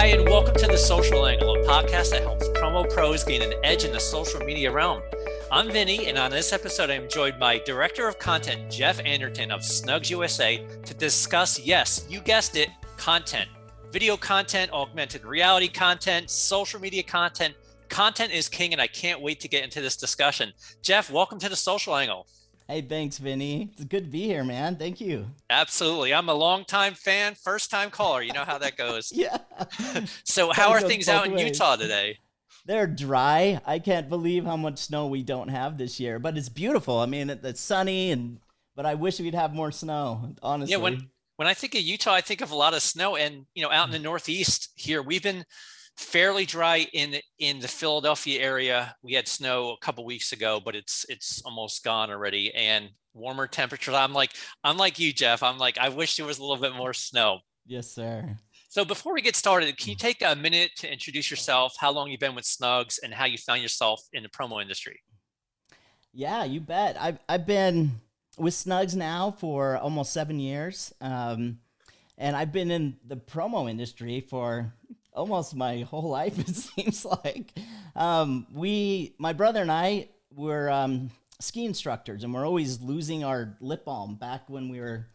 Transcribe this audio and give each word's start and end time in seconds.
Hi, 0.00 0.06
and 0.06 0.26
welcome 0.30 0.54
to 0.54 0.66
The 0.66 0.78
Social 0.78 1.26
Angle, 1.26 1.56
a 1.56 1.58
podcast 1.66 2.12
that 2.12 2.22
helps 2.22 2.48
promo 2.48 2.90
pros 2.90 3.22
gain 3.22 3.42
an 3.42 3.52
edge 3.62 3.84
in 3.84 3.92
the 3.92 4.00
social 4.00 4.40
media 4.40 4.72
realm. 4.72 5.02
I'm 5.52 5.70
Vinny, 5.70 6.06
and 6.06 6.16
on 6.16 6.30
this 6.30 6.54
episode, 6.54 6.88
I'm 6.88 7.06
joined 7.06 7.38
by 7.38 7.58
Director 7.58 8.08
of 8.08 8.18
Content, 8.18 8.70
Jeff 8.70 8.98
Anderton 9.04 9.50
of 9.50 9.60
Snugs 9.60 10.08
USA, 10.08 10.66
to 10.86 10.94
discuss, 10.94 11.60
yes, 11.60 12.06
you 12.08 12.20
guessed 12.20 12.56
it, 12.56 12.70
content. 12.96 13.50
Video 13.92 14.16
content, 14.16 14.72
augmented 14.72 15.22
reality 15.22 15.68
content, 15.68 16.30
social 16.30 16.80
media 16.80 17.02
content. 17.02 17.54
Content 17.90 18.32
is 18.32 18.48
king, 18.48 18.72
and 18.72 18.80
I 18.80 18.86
can't 18.86 19.20
wait 19.20 19.38
to 19.40 19.48
get 19.48 19.64
into 19.64 19.82
this 19.82 19.98
discussion. 19.98 20.54
Jeff, 20.80 21.10
welcome 21.10 21.38
to 21.40 21.50
The 21.50 21.56
Social 21.56 21.94
Angle. 21.94 22.26
Hey, 22.70 22.82
thanks, 22.82 23.18
Vinny. 23.18 23.70
It's 23.72 23.82
good 23.82 24.04
to 24.04 24.10
be 24.10 24.26
here, 24.26 24.44
man. 24.44 24.76
Thank 24.76 25.00
you. 25.00 25.26
Absolutely. 25.50 26.14
I'm 26.14 26.28
a 26.28 26.34
longtime 26.34 26.94
fan, 26.94 27.34
first 27.34 27.68
time 27.68 27.90
caller. 27.90 28.22
You 28.22 28.32
know 28.32 28.44
how 28.44 28.58
that 28.58 28.76
goes. 28.76 29.10
yeah. 29.14 29.38
so, 30.24 30.52
how 30.52 30.70
are 30.70 30.80
things 30.80 31.08
out 31.08 31.26
in 31.26 31.32
ways. 31.32 31.46
Utah 31.46 31.74
today? 31.74 32.18
They're 32.66 32.86
dry. 32.86 33.60
I 33.66 33.80
can't 33.80 34.08
believe 34.08 34.44
how 34.44 34.56
much 34.56 34.78
snow 34.78 35.08
we 35.08 35.24
don't 35.24 35.48
have 35.48 35.78
this 35.78 35.98
year, 35.98 36.20
but 36.20 36.38
it's 36.38 36.48
beautiful. 36.48 37.00
I 37.00 37.06
mean, 37.06 37.28
it's 37.28 37.60
sunny, 37.60 38.12
and 38.12 38.38
but 38.76 38.86
I 38.86 38.94
wish 38.94 39.18
we'd 39.18 39.34
have 39.34 39.52
more 39.52 39.72
snow. 39.72 40.32
Honestly. 40.40 40.70
Yeah. 40.70 40.78
When 40.78 41.10
when 41.38 41.48
I 41.48 41.54
think 41.54 41.74
of 41.74 41.80
Utah, 41.80 42.12
I 42.12 42.20
think 42.20 42.40
of 42.40 42.52
a 42.52 42.56
lot 42.56 42.74
of 42.74 42.82
snow, 42.82 43.16
and 43.16 43.46
you 43.52 43.64
know, 43.64 43.72
out 43.72 43.88
in 43.88 43.90
the 43.90 43.98
mm. 43.98 44.02
Northeast 44.02 44.68
here, 44.76 45.02
we've 45.02 45.24
been 45.24 45.44
fairly 46.00 46.46
dry 46.46 46.86
in 46.92 47.16
in 47.38 47.60
the 47.60 47.68
Philadelphia 47.68 48.40
area. 48.40 48.96
We 49.02 49.12
had 49.12 49.28
snow 49.28 49.72
a 49.72 49.84
couple 49.84 50.04
weeks 50.04 50.32
ago, 50.32 50.60
but 50.64 50.74
it's 50.74 51.04
it's 51.08 51.42
almost 51.44 51.84
gone 51.84 52.10
already, 52.10 52.52
and 52.54 52.88
warmer 53.12 53.46
temperatures. 53.46 53.94
I'm 53.94 54.12
like 54.12 54.32
I'm 54.64 54.76
like 54.76 54.98
you, 54.98 55.12
Jeff. 55.12 55.42
I'm 55.42 55.58
like 55.58 55.78
I 55.78 55.90
wish 55.90 56.16
there 56.16 56.26
was 56.26 56.38
a 56.38 56.42
little 56.42 56.56
bit 56.56 56.74
more 56.74 56.94
snow. 56.94 57.40
Yes, 57.66 57.92
sir. 57.92 58.36
So 58.68 58.84
before 58.84 59.12
we 59.14 59.20
get 59.20 59.36
started, 59.36 59.76
can 59.76 59.90
you 59.90 59.96
take 59.96 60.22
a 60.22 60.34
minute 60.34 60.70
to 60.78 60.90
introduce 60.90 61.30
yourself, 61.30 61.74
how 61.78 61.90
long 61.90 62.08
you've 62.08 62.20
been 62.20 62.36
with 62.36 62.44
Snugs, 62.44 62.98
and 63.02 63.12
how 63.12 63.24
you 63.24 63.36
found 63.36 63.62
yourself 63.62 64.00
in 64.12 64.22
the 64.22 64.28
promo 64.28 64.62
industry? 64.62 65.00
Yeah, 66.12 66.44
you 66.44 66.60
bet. 66.60 66.96
I've 66.98 67.18
I've 67.28 67.46
been 67.46 68.00
with 68.38 68.54
Snugs 68.54 68.96
now 68.96 69.32
for 69.32 69.76
almost 69.76 70.12
seven 70.12 70.40
years. 70.40 70.92
Um, 71.00 71.58
and 72.16 72.36
I've 72.36 72.52
been 72.52 72.70
in 72.70 72.96
the 73.06 73.16
promo 73.16 73.68
industry 73.68 74.20
for 74.20 74.72
almost 75.12 75.54
my 75.54 75.80
whole 75.90 76.08
life 76.08 76.38
it 76.38 76.54
seems 76.54 77.04
like. 77.04 77.52
Um, 77.96 78.46
we 78.52 79.14
my 79.18 79.32
brother 79.32 79.60
and 79.60 79.72
i 79.72 80.08
were 80.34 80.70
um, 80.70 81.10
ski 81.40 81.64
instructors 81.64 82.22
and 82.22 82.32
we're 82.32 82.46
always 82.46 82.80
losing 82.80 83.24
our 83.24 83.56
lip 83.60 83.84
balm 83.84 84.14
back 84.14 84.48
when 84.48 84.68
we 84.68 84.80
were 84.80 85.06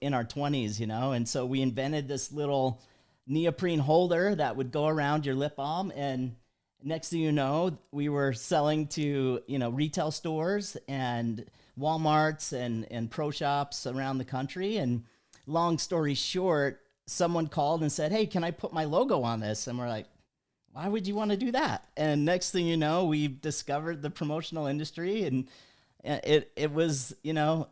in 0.00 0.14
our 0.14 0.24
20s 0.24 0.78
you 0.78 0.86
know? 0.86 1.12
And 1.12 1.28
so 1.28 1.46
we 1.46 1.62
invented 1.62 2.08
this 2.08 2.30
little 2.32 2.80
neoprene 3.26 3.78
holder 3.78 4.34
that 4.34 4.56
would 4.56 4.70
go 4.70 4.86
around 4.86 5.24
your 5.24 5.34
lip 5.34 5.56
balm 5.56 5.92
and 5.96 6.36
next 6.82 7.08
thing 7.08 7.20
you 7.20 7.32
know 7.32 7.78
we 7.90 8.10
were 8.10 8.34
selling 8.34 8.86
to 8.86 9.40
you 9.46 9.58
know 9.58 9.70
retail 9.70 10.10
stores 10.10 10.76
and 10.86 11.46
walmarts 11.78 12.52
and 12.52 12.86
and 12.90 13.10
pro 13.10 13.30
shops 13.30 13.86
around 13.86 14.18
the 14.18 14.24
country. 14.24 14.76
And 14.76 15.04
long 15.46 15.78
story 15.78 16.14
short 16.14 16.80
someone 17.06 17.46
called 17.46 17.82
and 17.82 17.92
said, 17.92 18.12
Hey, 18.12 18.26
can 18.26 18.44
I 18.44 18.50
put 18.50 18.72
my 18.72 18.84
logo 18.84 19.22
on 19.22 19.40
this? 19.40 19.66
And 19.66 19.78
we're 19.78 19.88
like, 19.88 20.06
why 20.74 20.88
would 20.88 21.06
you 21.06 21.14
want 21.14 21.30
to 21.30 21.36
do 21.36 21.52
that? 21.52 21.86
And 21.96 22.24
next 22.24 22.50
thing 22.50 22.66
you 22.66 22.76
know, 22.76 23.04
we 23.04 23.28
discovered 23.28 24.02
the 24.02 24.10
promotional 24.10 24.66
industry 24.66 25.24
and 25.24 25.48
it, 26.02 26.50
it 26.56 26.72
was, 26.72 27.14
you 27.22 27.32
know, 27.32 27.68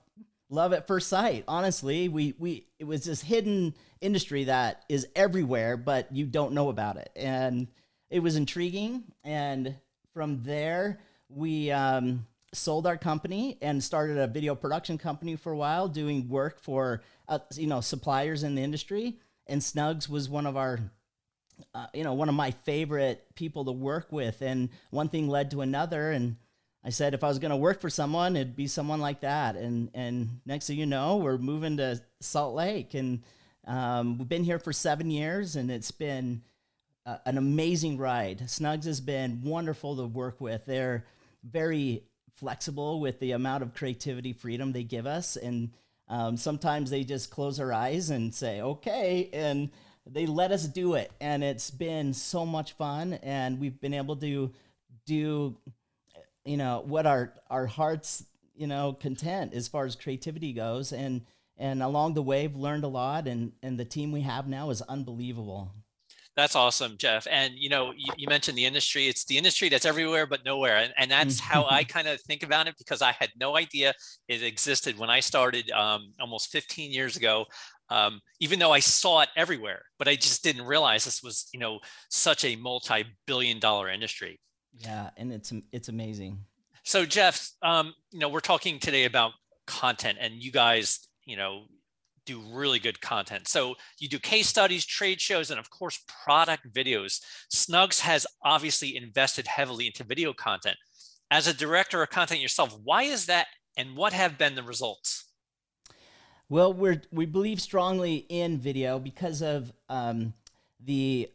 love 0.48 0.72
at 0.72 0.86
first 0.86 1.08
sight. 1.08 1.44
Honestly, 1.48 2.08
we, 2.08 2.34
we, 2.38 2.66
it 2.78 2.84
was 2.84 3.04
this 3.04 3.20
hidden 3.20 3.74
industry 4.00 4.44
that 4.44 4.84
is 4.88 5.08
everywhere, 5.16 5.76
but 5.76 6.14
you 6.14 6.26
don't 6.26 6.52
know 6.52 6.68
about 6.68 6.96
it. 6.96 7.10
And 7.16 7.66
it 8.08 8.20
was 8.20 8.36
intriguing. 8.36 9.02
And 9.24 9.74
from 10.14 10.44
there, 10.44 11.00
we, 11.28 11.72
um, 11.72 12.24
sold 12.52 12.86
our 12.86 12.96
company 12.96 13.58
and 13.62 13.82
started 13.82 14.18
a 14.18 14.26
video 14.26 14.54
production 14.54 14.98
company 14.98 15.36
for 15.36 15.52
a 15.52 15.56
while, 15.56 15.88
doing 15.88 16.28
work 16.28 16.60
for 16.60 17.02
uh, 17.28 17.38
you 17.56 17.66
know 17.66 17.80
suppliers 17.80 18.42
in 18.42 18.54
the 18.54 18.62
industry. 18.62 19.18
And 19.46 19.60
Snugs 19.60 20.08
was 20.08 20.28
one 20.28 20.46
of 20.46 20.56
our 20.56 20.78
uh, 21.74 21.86
you 21.94 22.04
know 22.04 22.14
one 22.14 22.28
of 22.28 22.34
my 22.34 22.50
favorite 22.50 23.24
people 23.34 23.64
to 23.64 23.72
work 23.72 24.12
with. 24.12 24.42
And 24.42 24.68
one 24.90 25.08
thing 25.08 25.28
led 25.28 25.50
to 25.52 25.62
another, 25.62 26.10
and 26.10 26.36
I 26.84 26.90
said 26.90 27.14
if 27.14 27.24
I 27.24 27.28
was 27.28 27.38
going 27.38 27.50
to 27.50 27.56
work 27.56 27.80
for 27.80 27.90
someone, 27.90 28.36
it'd 28.36 28.56
be 28.56 28.66
someone 28.66 29.00
like 29.00 29.20
that. 29.20 29.56
And 29.56 29.90
and 29.94 30.40
next 30.44 30.66
thing 30.66 30.78
you 30.78 30.86
know, 30.86 31.16
we're 31.16 31.38
moving 31.38 31.78
to 31.78 32.00
Salt 32.20 32.54
Lake, 32.54 32.94
and 32.94 33.22
um, 33.66 34.18
we've 34.18 34.28
been 34.28 34.44
here 34.44 34.58
for 34.58 34.72
seven 34.72 35.10
years, 35.10 35.56
and 35.56 35.70
it's 35.70 35.90
been 35.90 36.42
uh, 37.06 37.16
an 37.24 37.38
amazing 37.38 37.96
ride. 37.98 38.40
Snugs 38.40 38.84
has 38.84 39.00
been 39.00 39.42
wonderful 39.42 39.96
to 39.96 40.04
work 40.04 40.40
with. 40.40 40.66
They're 40.66 41.04
very 41.44 42.04
flexible 42.36 43.00
with 43.00 43.20
the 43.20 43.32
amount 43.32 43.62
of 43.62 43.74
creativity 43.74 44.32
freedom 44.32 44.72
they 44.72 44.82
give 44.82 45.06
us. 45.06 45.36
And 45.36 45.70
um, 46.08 46.36
sometimes 46.36 46.90
they 46.90 47.04
just 47.04 47.30
close 47.30 47.56
their 47.56 47.72
eyes 47.72 48.10
and 48.10 48.34
say 48.34 48.60
okay 48.60 49.30
and 49.32 49.70
they 50.06 50.26
let 50.26 50.50
us 50.50 50.66
do 50.66 50.94
it. 50.94 51.12
And 51.20 51.44
it's 51.44 51.70
been 51.70 52.12
so 52.12 52.44
much 52.44 52.72
fun. 52.72 53.14
And 53.22 53.60
we've 53.60 53.80
been 53.80 53.94
able 53.94 54.16
to 54.16 54.52
do 55.06 55.56
you 56.44 56.56
know 56.56 56.82
what 56.86 57.06
our 57.06 57.32
our 57.50 57.66
hearts 57.66 58.24
you 58.54 58.66
know 58.66 58.92
content 58.92 59.54
as 59.54 59.68
far 59.68 59.84
as 59.84 59.94
creativity 59.94 60.52
goes. 60.52 60.92
And 60.92 61.22
and 61.56 61.82
along 61.82 62.14
the 62.14 62.22
way 62.22 62.46
we've 62.46 62.56
learned 62.56 62.84
a 62.84 62.88
lot. 62.88 63.28
And 63.28 63.52
and 63.62 63.78
the 63.78 63.84
team 63.84 64.12
we 64.12 64.22
have 64.22 64.48
now 64.48 64.70
is 64.70 64.82
unbelievable 64.82 65.72
that's 66.36 66.56
awesome, 66.56 66.96
Jeff. 66.96 67.26
And 67.30 67.54
you 67.56 67.68
know, 67.68 67.92
you, 67.96 68.12
you, 68.16 68.28
mentioned 68.28 68.56
the 68.56 68.64
industry. 68.64 69.06
It's 69.06 69.24
the 69.24 69.36
industry 69.36 69.68
that's 69.68 69.84
everywhere 69.84 70.26
but 70.26 70.44
nowhere, 70.44 70.78
and, 70.78 70.92
and 70.96 71.10
that's 71.10 71.38
how 71.40 71.66
I 71.68 71.84
kind 71.84 72.08
of 72.08 72.20
think 72.22 72.42
about 72.42 72.68
it 72.68 72.74
because 72.78 73.02
I 73.02 73.12
had 73.12 73.30
no 73.38 73.56
idea 73.56 73.92
it 74.28 74.42
existed 74.42 74.98
when 74.98 75.10
I 75.10 75.20
started 75.20 75.70
um, 75.70 76.12
almost 76.20 76.50
15 76.50 76.90
years 76.90 77.16
ago. 77.16 77.46
Um, 77.90 78.20
even 78.40 78.58
though 78.58 78.72
I 78.72 78.80
saw 78.80 79.20
it 79.20 79.28
everywhere, 79.36 79.82
but 79.98 80.08
I 80.08 80.16
just 80.16 80.42
didn't 80.42 80.64
realize 80.64 81.04
this 81.04 81.22
was, 81.22 81.48
you 81.52 81.60
know, 81.60 81.78
such 82.08 82.42
a 82.42 82.56
multi-billion-dollar 82.56 83.90
industry. 83.90 84.40
Yeah, 84.78 85.10
and 85.18 85.30
it's 85.30 85.52
it's 85.72 85.88
amazing. 85.88 86.38
So, 86.84 87.04
Jeff, 87.04 87.50
um, 87.60 87.92
you 88.10 88.18
know, 88.18 88.30
we're 88.30 88.40
talking 88.40 88.78
today 88.78 89.04
about 89.04 89.32
content, 89.66 90.18
and 90.20 90.42
you 90.42 90.50
guys, 90.50 91.06
you 91.26 91.36
know, 91.36 91.66
do 92.24 92.40
really 92.52 92.78
good 92.78 93.00
content. 93.00 93.48
So 93.48 93.74
you 93.98 94.08
do 94.08 94.18
case 94.18 94.48
studies, 94.48 94.84
trade 94.84 95.20
shows, 95.20 95.50
and 95.50 95.58
of 95.58 95.70
course, 95.70 96.02
product 96.24 96.72
videos. 96.72 97.20
Snugs 97.54 98.00
has 98.00 98.26
obviously 98.44 98.96
invested 98.96 99.46
heavily 99.46 99.86
into 99.86 100.04
video 100.04 100.32
content. 100.32 100.76
As 101.30 101.46
a 101.46 101.54
director 101.54 102.02
of 102.02 102.10
content 102.10 102.40
yourself, 102.40 102.76
why 102.84 103.04
is 103.04 103.26
that 103.26 103.46
and 103.76 103.96
what 103.96 104.12
have 104.12 104.38
been 104.38 104.54
the 104.54 104.62
results? 104.62 105.24
Well, 106.48 106.72
we 106.74 107.00
we 107.10 107.24
believe 107.24 107.62
strongly 107.62 108.26
in 108.28 108.58
video 108.58 108.98
because 108.98 109.40
of 109.40 109.72
um, 109.88 110.34
the 110.84 111.30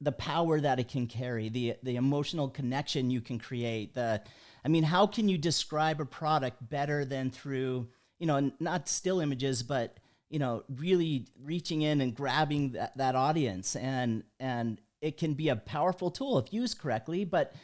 the 0.00 0.12
power 0.12 0.60
that 0.60 0.78
it 0.78 0.88
can 0.88 1.06
carry, 1.06 1.48
the 1.48 1.74
the 1.82 1.96
emotional 1.96 2.48
connection 2.48 3.10
you 3.10 3.20
can 3.20 3.38
create. 3.38 3.94
The, 3.94 4.22
I 4.64 4.68
mean, 4.68 4.84
how 4.84 5.06
can 5.06 5.28
you 5.28 5.36
describe 5.38 6.00
a 6.00 6.04
product 6.04 6.68
better 6.68 7.04
than 7.04 7.30
through 7.30 7.88
you 8.18 8.26
know 8.26 8.52
not 8.60 8.88
still 8.88 9.20
images, 9.20 9.62
but 9.62 9.98
you 10.30 10.38
know 10.38 10.64
really 10.68 11.26
reaching 11.42 11.82
in 11.82 12.00
and 12.00 12.14
grabbing 12.14 12.72
that, 12.72 12.96
that 12.96 13.14
audience. 13.14 13.76
And 13.76 14.24
and 14.40 14.80
it 15.00 15.18
can 15.18 15.34
be 15.34 15.48
a 15.48 15.56
powerful 15.56 16.10
tool 16.10 16.38
if 16.38 16.52
used 16.52 16.78
correctly 16.78 17.24
but 17.24 17.54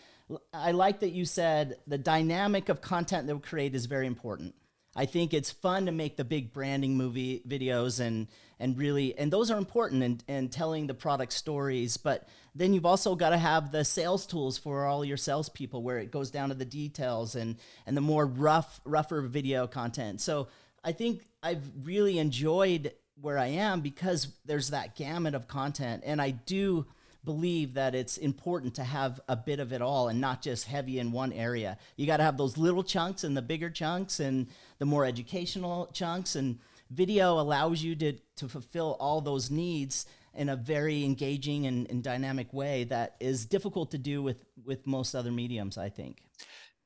i 0.53 0.71
like 0.71 1.01
that 1.01 1.11
you 1.11 1.25
said 1.25 1.77
the 1.87 1.99
dynamic 1.99 2.69
of 2.69 2.81
content 2.81 3.27
that 3.27 3.35
we 3.35 3.41
create 3.41 3.75
is 3.75 3.87
very 3.87 4.07
important. 4.07 4.55
I 4.95 5.07
think 5.07 5.33
it's 5.33 5.51
fun 5.51 5.87
to 5.87 5.93
make 5.93 6.19
the 6.19 6.25
big 6.25 6.53
branding 6.53 6.97
movie 6.99 7.43
videos 7.49 7.99
and 7.99 8.29
and 8.61 8.77
really 8.77 9.17
and 9.17 9.33
those 9.33 9.51
are 9.51 9.57
important 9.57 10.03
and 10.03 10.25
and 10.29 10.53
telling 10.53 10.87
the 10.87 10.95
product 10.95 11.33
stories 11.33 11.97
but 11.97 12.29
then 12.55 12.75
you've 12.75 12.85
also 12.85 13.15
got 13.15 13.31
to 13.31 13.39
have 13.39 13.73
the 13.73 13.85
sales 13.85 14.27
tools 14.27 14.59
for 14.59 14.85
all 14.85 15.03
your 15.03 15.17
salespeople 15.17 15.83
where 15.83 15.99
it 15.99 16.11
goes 16.11 16.31
down 16.31 16.51
to 16.51 16.55
the 16.55 16.67
details 16.67 17.35
and 17.35 17.57
and 17.87 17.97
the 17.97 18.03
more 18.03 18.27
rough 18.27 18.81
rougher 18.85 19.23
video 19.23 19.67
content. 19.67 20.21
So 20.21 20.49
I 20.85 20.93
think 20.93 21.25
I've 21.43 21.63
really 21.83 22.19
enjoyed 22.19 22.93
where 23.21 23.39
I 23.39 23.49
am 23.49 23.81
because 23.81 24.29
there's 24.45 24.71
that 24.71 24.97
gamut 24.97 25.35
of 25.35 25.49
content. 25.49 26.03
And 26.05 26.21
I 26.21 26.31
do 26.31 26.87
believe 27.25 27.75
that 27.75 27.95
it's 27.95 28.17
important 28.17 28.75
to 28.75 28.85
have 28.85 29.21
a 29.29 29.37
bit 29.37 29.61
of 29.61 29.73
it 29.73 29.81
all 29.81 30.09
and 30.09 30.21
not 30.21 30.43
just 30.43 30.67
heavy 30.67 30.99
in 30.99 31.13
one 31.13 31.33
area. 31.33 31.79
You 31.97 32.07
got 32.07 32.17
to 32.17 32.25
have 32.25 32.37
those 32.37 32.59
little 32.59 32.83
chunks 32.83 33.23
and 33.23 33.37
the 33.37 33.43
bigger 33.43 33.71
chunks 33.71 34.19
and 34.19 34.49
the 34.79 34.87
more 34.87 35.05
educational 35.05 35.89
chunks. 35.93 36.35
And 36.35 36.59
video 36.91 37.39
allows 37.39 37.83
you 37.83 37.95
to, 37.97 38.13
to 38.37 38.49
fulfill 38.49 38.97
all 38.99 39.21
those 39.21 39.51
needs 39.51 40.07
in 40.35 40.49
a 40.49 40.57
very 40.57 41.05
engaging 41.05 41.67
and, 41.67 41.89
and 41.91 42.03
dynamic 42.03 42.53
way 42.53 42.85
that 42.85 43.17
is 43.21 43.45
difficult 43.45 43.91
to 43.93 43.99
do 43.99 44.23
with, 44.23 44.45
with 44.65 44.87
most 44.87 45.15
other 45.15 45.31
mediums, 45.31 45.79
I 45.79 45.91
think. 45.91 46.23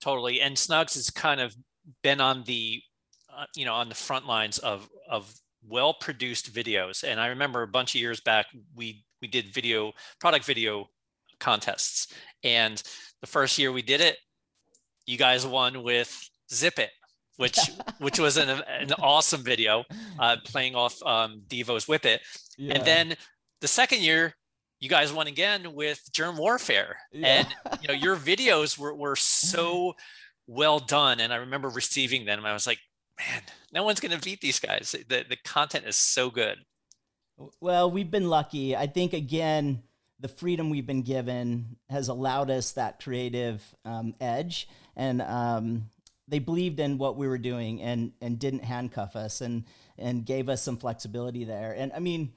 Totally. 0.00 0.40
And 0.40 0.56
Snugs 0.56 0.94
has 0.94 1.10
kind 1.10 1.40
of 1.40 1.56
been 2.02 2.20
on 2.20 2.42
the 2.44 2.82
uh, 3.36 3.44
you 3.54 3.64
know 3.64 3.74
on 3.74 3.88
the 3.88 3.94
front 3.94 4.26
lines 4.26 4.58
of 4.58 4.88
of 5.10 5.32
well 5.68 5.94
produced 5.94 6.52
videos 6.54 7.02
and 7.02 7.20
i 7.20 7.26
remember 7.26 7.62
a 7.62 7.68
bunch 7.68 7.94
of 7.94 8.00
years 8.00 8.20
back 8.20 8.46
we 8.74 9.04
we 9.20 9.28
did 9.28 9.52
video 9.52 9.92
product 10.20 10.44
video 10.44 10.88
contests, 11.38 12.12
and 12.42 12.82
the 13.20 13.26
first 13.26 13.58
year 13.58 13.72
we 13.72 13.82
did 13.82 14.00
it, 14.00 14.16
you 15.06 15.18
guys 15.18 15.46
won 15.46 15.82
with 15.82 16.28
Zip 16.52 16.78
It, 16.78 16.90
which 17.36 17.58
which 17.98 18.18
was 18.18 18.36
an, 18.36 18.48
an 18.48 18.92
awesome 19.00 19.42
video 19.42 19.84
uh, 20.18 20.36
playing 20.44 20.74
off 20.74 21.02
um, 21.04 21.42
Devo's 21.46 21.88
Whip 21.88 22.04
It. 22.04 22.20
Yeah. 22.56 22.74
And 22.74 22.84
then 22.84 23.16
the 23.60 23.68
second 23.68 24.00
year, 24.00 24.34
you 24.80 24.88
guys 24.88 25.12
won 25.12 25.26
again 25.26 25.74
with 25.74 26.00
Germ 26.12 26.36
Warfare. 26.36 26.96
Yeah. 27.12 27.26
And 27.26 27.48
you 27.82 27.88
know, 27.88 27.94
your 27.94 28.16
videos 28.16 28.78
were, 28.78 28.94
were 28.94 29.16
so 29.16 29.94
well 30.46 30.78
done. 30.78 31.20
And 31.20 31.32
I 31.32 31.36
remember 31.36 31.68
receiving 31.68 32.24
them. 32.24 32.44
I 32.44 32.52
was 32.52 32.66
like, 32.66 32.78
man, 33.18 33.42
no 33.72 33.82
one's 33.82 34.00
gonna 34.00 34.18
beat 34.18 34.40
these 34.40 34.60
guys. 34.60 34.94
The 35.08 35.24
the 35.28 35.36
content 35.36 35.86
is 35.86 35.96
so 35.96 36.30
good. 36.30 36.58
Well, 37.60 37.90
we've 37.90 38.10
been 38.10 38.28
lucky. 38.28 38.74
I 38.74 38.86
think 38.86 39.12
again, 39.12 39.82
the 40.20 40.28
freedom 40.28 40.70
we've 40.70 40.86
been 40.86 41.02
given 41.02 41.76
has 41.90 42.08
allowed 42.08 42.50
us 42.50 42.72
that 42.72 43.02
creative 43.02 43.62
um, 43.84 44.14
edge. 44.20 44.68
And 44.96 45.20
um, 45.20 45.90
they 46.28 46.38
believed 46.38 46.80
in 46.80 46.98
what 46.98 47.16
we 47.16 47.28
were 47.28 47.38
doing 47.38 47.82
and 47.82 48.12
and 48.20 48.38
didn't 48.38 48.64
handcuff 48.64 49.16
us 49.16 49.40
and 49.40 49.64
and 49.98 50.24
gave 50.24 50.48
us 50.48 50.62
some 50.62 50.76
flexibility 50.76 51.44
there. 51.44 51.72
And 51.76 51.92
I 51.92 52.00
mean, 52.00 52.32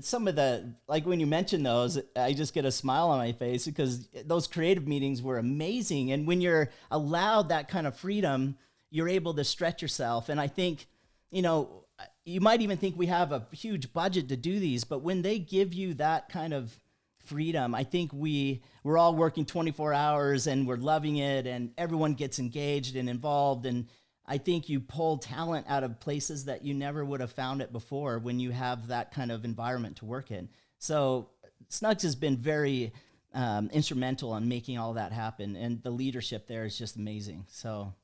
some 0.00 0.28
of 0.28 0.36
the 0.36 0.74
like 0.86 1.06
when 1.06 1.20
you 1.20 1.26
mention 1.26 1.62
those, 1.62 1.98
I 2.14 2.34
just 2.34 2.54
get 2.54 2.64
a 2.64 2.72
smile 2.72 3.08
on 3.08 3.18
my 3.18 3.32
face 3.32 3.64
because 3.64 4.08
those 4.26 4.46
creative 4.46 4.86
meetings 4.86 5.22
were 5.22 5.38
amazing. 5.38 6.12
And 6.12 6.26
when 6.26 6.40
you're 6.40 6.70
allowed 6.90 7.48
that 7.48 7.68
kind 7.68 7.86
of 7.86 7.96
freedom, 7.96 8.56
you're 8.92 9.08
able 9.08 9.34
to 9.34 9.42
stretch 9.42 9.82
yourself. 9.82 10.28
And 10.28 10.40
I 10.40 10.46
think, 10.46 10.86
you 11.32 11.42
know, 11.42 11.86
you 12.24 12.40
might 12.40 12.60
even 12.60 12.76
think 12.76 12.96
we 12.96 13.06
have 13.06 13.32
a 13.32 13.46
huge 13.50 13.92
budget 13.92 14.28
to 14.28 14.36
do 14.36 14.60
these, 14.60 14.84
but 14.84 15.00
when 15.00 15.22
they 15.22 15.40
give 15.40 15.74
you 15.74 15.94
that 15.94 16.28
kind 16.28 16.54
of 16.54 16.78
freedom. 17.24 17.74
I 17.74 17.84
think 17.84 18.12
we 18.12 18.62
we're 18.82 18.98
all 18.98 19.14
working 19.14 19.44
24 19.44 19.94
hours 19.94 20.46
and 20.46 20.66
we're 20.66 20.76
loving 20.76 21.18
it 21.18 21.46
and 21.46 21.70
everyone 21.78 22.14
gets 22.14 22.38
engaged 22.38 22.96
and 22.96 23.08
involved 23.08 23.66
and 23.66 23.86
I 24.26 24.38
think 24.38 24.68
you 24.68 24.80
pull 24.80 25.18
talent 25.18 25.66
out 25.68 25.82
of 25.82 25.98
places 25.98 26.44
that 26.44 26.64
you 26.64 26.74
never 26.74 27.04
would 27.04 27.20
have 27.20 27.32
found 27.32 27.60
it 27.60 27.72
before 27.72 28.18
when 28.18 28.38
you 28.38 28.50
have 28.50 28.88
that 28.88 29.12
kind 29.12 29.32
of 29.32 29.44
environment 29.44 29.96
to 29.96 30.04
work 30.04 30.30
in. 30.30 30.48
So 30.78 31.30
Snugs 31.68 32.02
has 32.02 32.14
been 32.14 32.36
very 32.36 32.92
um, 33.34 33.68
instrumental 33.72 34.36
in 34.36 34.48
making 34.48 34.78
all 34.78 34.94
that 34.94 35.10
happen, 35.10 35.56
and 35.56 35.82
the 35.82 35.90
leadership 35.90 36.46
there 36.46 36.64
is 36.64 36.76
just 36.76 36.96
amazing. 36.96 37.46
So, 37.48 37.94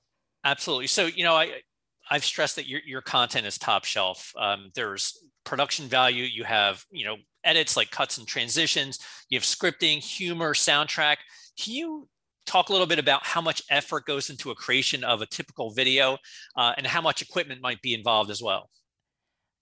absolutely. 0.44 0.86
So 0.86 1.06
you 1.06 1.24
know, 1.24 1.34
I 1.34 1.60
I've 2.10 2.24
stressed 2.24 2.56
that 2.56 2.66
your 2.66 2.80
your 2.86 3.02
content 3.02 3.46
is 3.46 3.58
top 3.58 3.84
shelf. 3.84 4.32
Um, 4.38 4.70
there's 4.74 5.18
production 5.44 5.86
value. 5.86 6.24
You 6.24 6.44
have 6.44 6.84
you 6.90 7.04
know 7.04 7.16
edits 7.44 7.76
like 7.76 7.90
cuts 7.90 8.18
and 8.18 8.26
transitions. 8.26 8.98
You 9.28 9.38
have 9.38 9.44
scripting, 9.44 9.98
humor, 9.98 10.54
soundtrack. 10.54 11.16
Can 11.58 11.74
you 11.74 12.08
talk 12.46 12.70
a 12.70 12.72
little 12.72 12.86
bit 12.86 12.98
about 12.98 13.26
how 13.26 13.40
much 13.40 13.62
effort 13.70 14.06
goes 14.06 14.30
into 14.30 14.50
a 14.50 14.54
creation 14.54 15.04
of 15.04 15.20
a 15.20 15.26
typical 15.26 15.70
video 15.70 16.16
uh, 16.56 16.72
and 16.76 16.86
how 16.86 17.02
much 17.02 17.20
equipment 17.20 17.60
might 17.60 17.80
be 17.82 17.92
involved 17.92 18.30
as 18.30 18.42
well? 18.42 18.70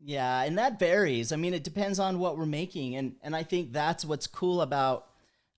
Yeah, 0.05 0.43
and 0.43 0.59
that 0.59 0.79
varies. 0.79 1.33
I 1.33 1.37
mean, 1.37 1.55
it 1.55 1.65
depends 1.65 1.99
on 1.99 2.19
what 2.19 2.37
we're 2.37 2.47
making, 2.47 2.97
and 2.97 3.15
and 3.23 3.35
I 3.35 3.43
think 3.43 3.73
that's 3.73 4.05
what's 4.05 4.27
cool 4.27 4.61
about 4.61 5.07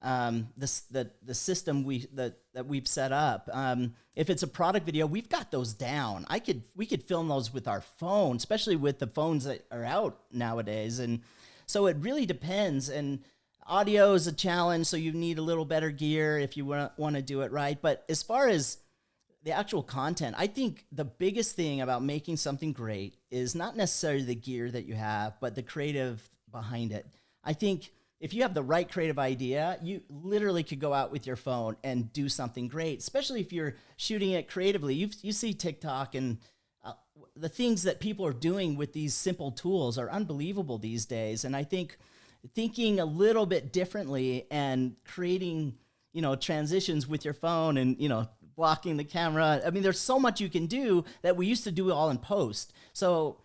um, 0.03 0.49
this 0.57 0.81
the 0.83 1.11
the 1.25 1.35
system 1.35 1.85
we 1.85 2.07
that 2.15 2.39
that 2.55 2.67
we've 2.67 2.87
set 2.87 3.13
up. 3.13 3.49
Um, 3.53 3.95
if 4.15 4.31
it's 4.31 4.43
a 4.43 4.49
product 4.49 4.87
video, 4.87 5.07
we've 5.07 5.29
got 5.29 5.51
those 5.51 5.73
down. 5.75 6.27
I 6.29 6.39
could 6.39 6.63
we 6.77 6.87
could 6.87 7.03
film 7.03 7.29
those 7.29 7.53
with 7.53 7.67
our 7.67 7.81
phone, 7.81 8.37
especially 8.37 8.77
with 8.77 8.99
the 8.99 9.07
phones 9.07 9.45
that 9.45 9.65
are 9.71 9.85
out 9.85 10.21
nowadays, 10.33 10.99
and 10.99 11.21
so 11.67 11.87
it 11.87 11.97
really 12.01 12.27
depends. 12.27 12.89
And 12.89 13.21
audio 13.67 14.15
is 14.15 14.27
a 14.27 14.33
challenge, 14.33 14.87
so 14.87 14.97
you 14.97 15.13
need 15.13 15.39
a 15.39 15.43
little 15.43 15.65
better 15.65 15.91
gear 15.91 16.39
if 16.39 16.57
you 16.57 16.65
want 16.65 17.17
to 17.17 17.23
do 17.23 17.43
it 17.43 17.53
right. 17.53 17.81
But 17.81 18.05
as 18.09 18.23
far 18.23 18.49
as 18.49 18.79
the 19.43 19.53
actual 19.53 19.83
content, 19.83 20.37
I 20.39 20.47
think 20.47 20.85
the 20.93 21.05
biggest 21.05 21.57
thing 21.57 21.81
about 21.81 22.03
making 22.03 22.37
something 22.37 22.73
great 22.73 23.17
is 23.31 23.55
not 23.55 23.77
necessarily 23.77 24.25
the 24.25 24.35
gear 24.35 24.71
that 24.71 24.85
you 24.87 24.95
have, 24.95 25.35
but 25.41 25.55
the 25.55 25.63
creative 25.63 26.29
behind 26.51 26.93
it. 26.93 27.07
I 27.45 27.53
think 27.53 27.93
if 28.21 28.35
you 28.35 28.43
have 28.43 28.55
the 28.55 28.63
right 28.63 28.91
creative 28.91 29.19
idea, 29.19 29.79
you 29.83 30.03
literally 30.09 30.65
could 30.65 30.81
go 30.81 30.93
out 30.93 31.13
with 31.13 31.27
your 31.27 31.37
phone 31.37 31.77
and 31.85 32.13
do 32.13 32.29
something 32.29 32.67
great, 32.67 32.99
especially 32.99 33.41
if 33.41 33.53
you're 33.53 33.77
shooting 33.97 34.33
it 34.33 34.49
creatively. 34.49 34.95
You 34.95 35.11
you 35.23 35.33
see 35.33 35.55
TikTok 35.55 36.15
and 36.15 36.39
uh, 36.85 36.95
the 37.37 37.49
things 37.49 37.85
that 37.85 38.01
people 38.01 38.27
are 38.27 38.33
doing 38.33 38.77
with 38.77 38.93
these 38.93 39.15
simple 39.15 39.53
tools 39.53 39.99
are 39.99 40.11
unbelievable 40.11 40.79
these 40.79 41.07
days. 41.07 41.45
And 41.45 41.55
I 41.55 41.63
think 41.63 41.97
thinking 42.55 43.01
a 43.01 43.05
little 43.05 43.47
bit 43.47 43.73
differently 43.73 44.47
and 44.51 44.97
creating, 45.05 45.75
you 46.13 46.23
know, 46.23 46.35
transitions 46.35 47.07
with 47.07 47.25
your 47.25 47.35
phone 47.35 47.77
and, 47.77 48.01
you 48.01 48.09
know, 48.09 48.29
blocking 48.57 48.97
the 48.97 49.05
camera. 49.05 49.61
I 49.65 49.71
mean, 49.71 49.83
there's 49.83 50.01
so 50.01 50.19
much 50.19 50.41
you 50.41 50.49
can 50.49 50.67
do 50.67 51.05
that 51.23 51.37
we 51.37 51.47
used 51.47 51.65
to 51.65 51.71
do 51.73 51.93
all 51.93 52.11
in 52.11 52.19
post. 52.19 52.73
So 52.93 53.41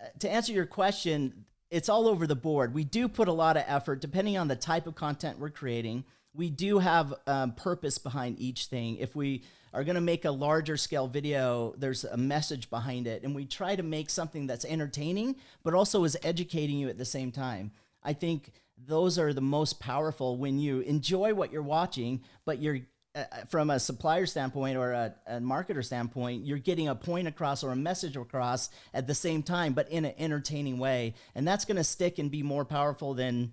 uh, 0.00 0.06
to 0.20 0.30
answer 0.30 0.52
your 0.52 0.66
question, 0.66 1.44
it's 1.74 1.88
all 1.88 2.06
over 2.06 2.24
the 2.24 2.36
board. 2.36 2.72
We 2.72 2.84
do 2.84 3.08
put 3.08 3.26
a 3.26 3.32
lot 3.32 3.56
of 3.56 3.64
effort 3.66 4.00
depending 4.00 4.38
on 4.38 4.46
the 4.46 4.54
type 4.54 4.86
of 4.86 4.94
content 4.94 5.40
we're 5.40 5.50
creating. 5.50 6.04
We 6.32 6.48
do 6.48 6.78
have 6.78 7.12
um, 7.26 7.50
purpose 7.52 7.98
behind 7.98 8.38
each 8.38 8.66
thing. 8.66 8.96
If 8.98 9.16
we 9.16 9.42
are 9.72 9.82
going 9.82 9.96
to 9.96 10.00
make 10.00 10.24
a 10.24 10.30
larger 10.30 10.76
scale 10.76 11.08
video, 11.08 11.74
there's 11.76 12.04
a 12.04 12.16
message 12.16 12.70
behind 12.70 13.08
it. 13.08 13.24
And 13.24 13.34
we 13.34 13.44
try 13.44 13.74
to 13.74 13.82
make 13.82 14.08
something 14.08 14.46
that's 14.46 14.64
entertaining, 14.64 15.34
but 15.64 15.74
also 15.74 16.04
is 16.04 16.16
educating 16.22 16.78
you 16.78 16.88
at 16.88 16.96
the 16.96 17.04
same 17.04 17.32
time. 17.32 17.72
I 18.04 18.12
think 18.12 18.52
those 18.86 19.18
are 19.18 19.32
the 19.32 19.40
most 19.40 19.80
powerful 19.80 20.36
when 20.36 20.60
you 20.60 20.80
enjoy 20.80 21.34
what 21.34 21.52
you're 21.52 21.62
watching, 21.62 22.22
but 22.44 22.60
you're 22.60 22.80
uh, 23.14 23.24
uh, 23.30 23.44
from 23.48 23.70
a 23.70 23.78
supplier 23.78 24.26
standpoint 24.26 24.76
or 24.76 24.92
a, 24.92 25.14
a, 25.26 25.34
marketer 25.36 25.84
standpoint, 25.84 26.44
you're 26.44 26.58
getting 26.58 26.88
a 26.88 26.94
point 26.94 27.28
across 27.28 27.62
or 27.62 27.70
a 27.70 27.76
message 27.76 28.16
across 28.16 28.70
at 28.92 29.06
the 29.06 29.14
same 29.14 29.42
time, 29.42 29.72
but 29.72 29.88
in 29.88 30.04
an 30.04 30.14
entertaining 30.18 30.78
way. 30.78 31.14
And 31.34 31.46
that's 31.46 31.64
going 31.64 31.76
to 31.76 31.84
stick 31.84 32.18
and 32.18 32.30
be 32.30 32.42
more 32.42 32.64
powerful 32.64 33.14
than, 33.14 33.52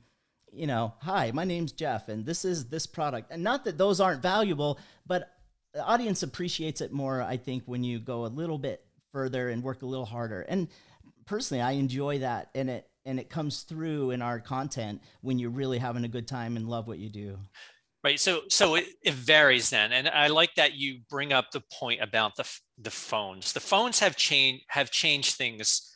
you 0.52 0.68
know, 0.68 0.94
hi, 1.00 1.32
my 1.32 1.44
name's 1.44 1.72
Jeff, 1.72 2.10
and 2.10 2.26
this 2.26 2.44
is 2.44 2.70
this 2.70 2.88
product. 2.88 3.32
And 3.32 3.44
not 3.44 3.66
that 3.66 3.78
those 3.78 4.00
aren't 4.00 4.22
valuable, 4.22 4.80
but 5.06 5.32
the 5.74 5.86
audience 5.86 6.24
appreciates 6.24 6.82
it 6.82 6.92
more, 6.92 7.22
I 7.22 7.38
think, 7.38 7.64
when 7.66 7.84
you 7.84 8.00
go 8.00 8.26
a 8.26 8.28
little 8.28 8.58
bit 8.58 8.84
further 9.12 9.50
and 9.50 9.64
work 9.64 9.84
a 9.84 9.86
little 9.86 10.06
harder. 10.06 10.42
And 10.42 10.68
personally, 11.26 11.62
I 11.62 11.72
enjoy 11.74 12.20
that, 12.20 12.50
and 12.56 12.70
it 12.70 12.88
and 13.06 13.20
it 13.20 13.30
comes 13.30 13.62
through 13.62 14.12
in 14.12 14.22
our 14.22 14.40
content 14.40 15.02
when 15.22 15.40
you're 15.40 15.50
really 15.50 15.80
having 15.80 16.04
a 16.04 16.08
good 16.08 16.28
time 16.28 16.56
and 16.56 16.68
love 16.68 16.88
what 16.88 17.00
you 17.00 17.10
do. 17.10 17.38
Right. 18.04 18.20
So 18.20 18.42
so 18.50 18.76
it, 18.76 18.86
it 19.04 19.14
varies 19.14 19.70
then, 19.70 19.92
and 19.92 20.10
I 20.10 20.28
like 20.28 20.56
that 20.56 20.74
you 20.74 21.02
bring 21.08 21.32
up 21.32 21.52
the 21.52 21.62
point 21.72 22.02
about 22.02 22.36
the 22.36 22.50
the 22.80 22.90
phones. 22.90 23.54
The 23.54 23.60
phones 23.60 24.00
have 24.00 24.16
changed 24.16 24.66
have 24.70 24.90
changed 24.90 25.36
things 25.36 25.92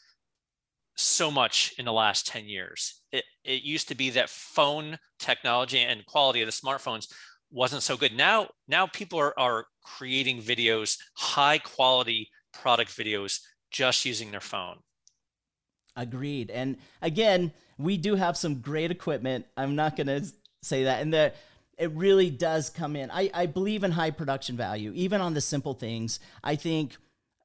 so 0.95 1.29
much 1.29 1.73
in 1.77 1.85
the 1.85 1.93
last 1.93 2.27
10 2.27 2.45
years. 2.45 3.01
It, 3.11 3.25
it 3.43 3.63
used 3.63 3.87
to 3.89 3.95
be 3.95 4.09
that 4.11 4.29
phone 4.29 4.97
technology 5.19 5.79
and 5.79 6.05
quality 6.05 6.41
of 6.41 6.47
the 6.47 6.51
smartphones 6.51 7.11
wasn't 7.51 7.83
so 7.83 7.97
good. 7.97 8.15
Now, 8.15 8.49
now 8.67 8.87
people 8.87 9.19
are, 9.19 9.33
are 9.37 9.65
creating 9.83 10.41
videos, 10.41 10.97
high 11.15 11.57
quality 11.57 12.29
product 12.53 12.91
videos, 12.95 13.41
just 13.71 14.05
using 14.05 14.31
their 14.31 14.39
phone. 14.39 14.77
Agreed. 15.95 16.49
And 16.49 16.77
again, 17.01 17.53
we 17.77 17.97
do 17.97 18.15
have 18.15 18.37
some 18.37 18.61
great 18.61 18.91
equipment. 18.91 19.45
I'm 19.55 19.75
not 19.75 19.95
going 19.95 20.07
to 20.07 20.25
say 20.63 20.85
that. 20.85 21.01
And 21.01 21.13
the, 21.13 21.33
it 21.77 21.91
really 21.91 22.29
does 22.29 22.69
come 22.69 22.95
in. 22.95 23.11
I, 23.11 23.29
I 23.33 23.45
believe 23.47 23.83
in 23.83 23.91
high 23.91 24.11
production 24.11 24.55
value, 24.55 24.91
even 24.95 25.21
on 25.21 25.33
the 25.33 25.41
simple 25.41 25.73
things. 25.73 26.19
I 26.43 26.55
think 26.55 26.95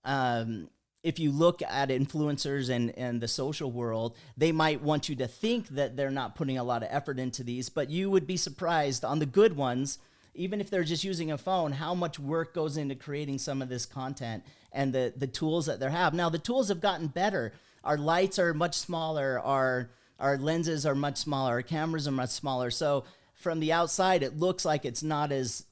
um, 0.04 0.68
if 1.02 1.18
you 1.18 1.30
look 1.30 1.62
at 1.62 1.88
influencers 1.88 2.68
and, 2.68 2.96
and 2.96 3.20
the 3.20 3.28
social 3.28 3.72
world, 3.72 4.16
they 4.36 4.52
might 4.52 4.82
want 4.82 5.08
you 5.08 5.16
to 5.16 5.26
think 5.26 5.68
that 5.68 5.96
they're 5.96 6.10
not 6.10 6.36
putting 6.36 6.58
a 6.58 6.64
lot 6.64 6.82
of 6.82 6.88
effort 6.92 7.18
into 7.18 7.42
these, 7.42 7.68
but 7.68 7.90
you 7.90 8.10
would 8.10 8.26
be 8.26 8.36
surprised 8.36 9.04
on 9.04 9.18
the 9.18 9.26
good 9.26 9.56
ones, 9.56 9.98
even 10.34 10.60
if 10.60 10.70
they're 10.70 10.84
just 10.84 11.04
using 11.04 11.32
a 11.32 11.38
phone, 11.38 11.72
how 11.72 11.94
much 11.94 12.18
work 12.18 12.54
goes 12.54 12.76
into 12.76 12.94
creating 12.94 13.38
some 13.38 13.62
of 13.62 13.68
this 13.68 13.86
content 13.86 14.44
and 14.72 14.92
the, 14.92 15.12
the 15.16 15.26
tools 15.26 15.66
that 15.66 15.80
they 15.80 15.90
have. 15.90 16.14
Now, 16.14 16.28
the 16.28 16.38
tools 16.38 16.68
have 16.68 16.80
gotten 16.80 17.08
better. 17.08 17.52
Our 17.82 17.96
lights 17.96 18.38
are 18.38 18.52
much 18.54 18.76
smaller, 18.76 19.40
our, 19.40 19.90
our 20.18 20.36
lenses 20.36 20.84
are 20.84 20.94
much 20.94 21.16
smaller, 21.16 21.52
our 21.52 21.62
cameras 21.62 22.06
are 22.06 22.12
much 22.12 22.30
smaller. 22.30 22.70
So 22.70 23.04
from 23.40 23.60
the 23.60 23.72
outside, 23.72 24.22
it 24.22 24.38
looks 24.38 24.64
like 24.64 24.84
it's 24.84 25.02
not 25.02 25.32
as 25.32 25.64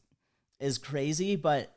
as 0.61 0.79
crazy, 0.79 1.37
but 1.37 1.73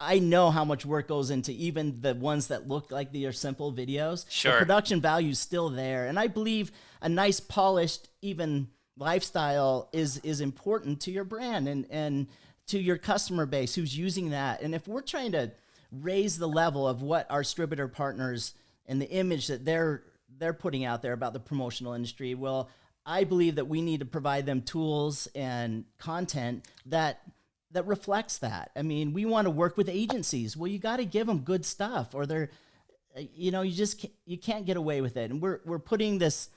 I 0.00 0.18
know 0.18 0.50
how 0.50 0.64
much 0.64 0.84
work 0.86 1.08
goes 1.08 1.30
into 1.30 1.52
even 1.52 2.00
the 2.00 2.14
ones 2.14 2.48
that 2.48 2.68
look 2.68 2.92
like 2.92 3.12
they 3.12 3.24
are 3.24 3.32
simple 3.32 3.72
videos. 3.72 4.26
Sure. 4.28 4.52
The 4.52 4.58
production 4.58 5.00
value 5.00 5.30
is 5.30 5.38
still 5.38 5.70
there. 5.70 6.06
And 6.06 6.18
I 6.18 6.26
believe 6.26 6.70
a 7.00 7.08
nice 7.08 7.40
polished, 7.40 8.08
even 8.22 8.68
lifestyle 8.96 9.88
is 9.92 10.18
is 10.18 10.40
important 10.40 11.00
to 11.02 11.10
your 11.10 11.24
brand 11.24 11.68
and 11.68 11.86
and 11.90 12.26
to 12.66 12.78
your 12.78 12.98
customer 12.98 13.46
base 13.46 13.74
who's 13.74 13.96
using 13.96 14.30
that. 14.30 14.60
And 14.60 14.74
if 14.74 14.86
we're 14.86 15.00
trying 15.00 15.32
to 15.32 15.50
raise 15.90 16.38
the 16.38 16.48
level 16.48 16.86
of 16.86 17.00
what 17.00 17.30
our 17.30 17.42
distributor 17.42 17.88
partners 17.88 18.54
and 18.86 19.00
the 19.00 19.10
image 19.10 19.46
that 19.46 19.64
they're 19.64 20.02
they're 20.38 20.52
putting 20.52 20.84
out 20.84 21.02
there 21.02 21.14
about 21.14 21.32
the 21.32 21.40
promotional 21.40 21.94
industry, 21.94 22.34
well, 22.34 22.68
I 23.08 23.24
believe 23.24 23.54
that 23.54 23.66
we 23.66 23.80
need 23.80 24.00
to 24.00 24.06
provide 24.06 24.44
them 24.44 24.60
tools 24.60 25.28
and 25.34 25.84
content 25.98 26.66
that 26.86 27.22
that 27.70 27.86
reflects 27.86 28.38
that. 28.38 28.70
I 28.76 28.82
mean, 28.82 29.12
we 29.12 29.24
want 29.24 29.46
to 29.46 29.50
work 29.50 29.76
with 29.76 29.88
agencies. 29.88 30.56
Well, 30.56 30.68
you 30.68 30.78
got 30.78 30.98
to 30.98 31.04
give 31.04 31.26
them 31.26 31.40
good 31.40 31.64
stuff, 31.64 32.14
or 32.14 32.26
they're, 32.26 32.50
you 33.34 33.50
know, 33.50 33.62
you 33.62 33.72
just 33.72 34.00
can't, 34.00 34.12
you 34.26 34.38
can't 34.38 34.64
get 34.66 34.76
away 34.76 35.00
with 35.00 35.16
it. 35.16 35.30
And 35.30 35.40
we're 35.40 35.60
we're 35.64 35.78
putting 35.78 36.18
this 36.18 36.50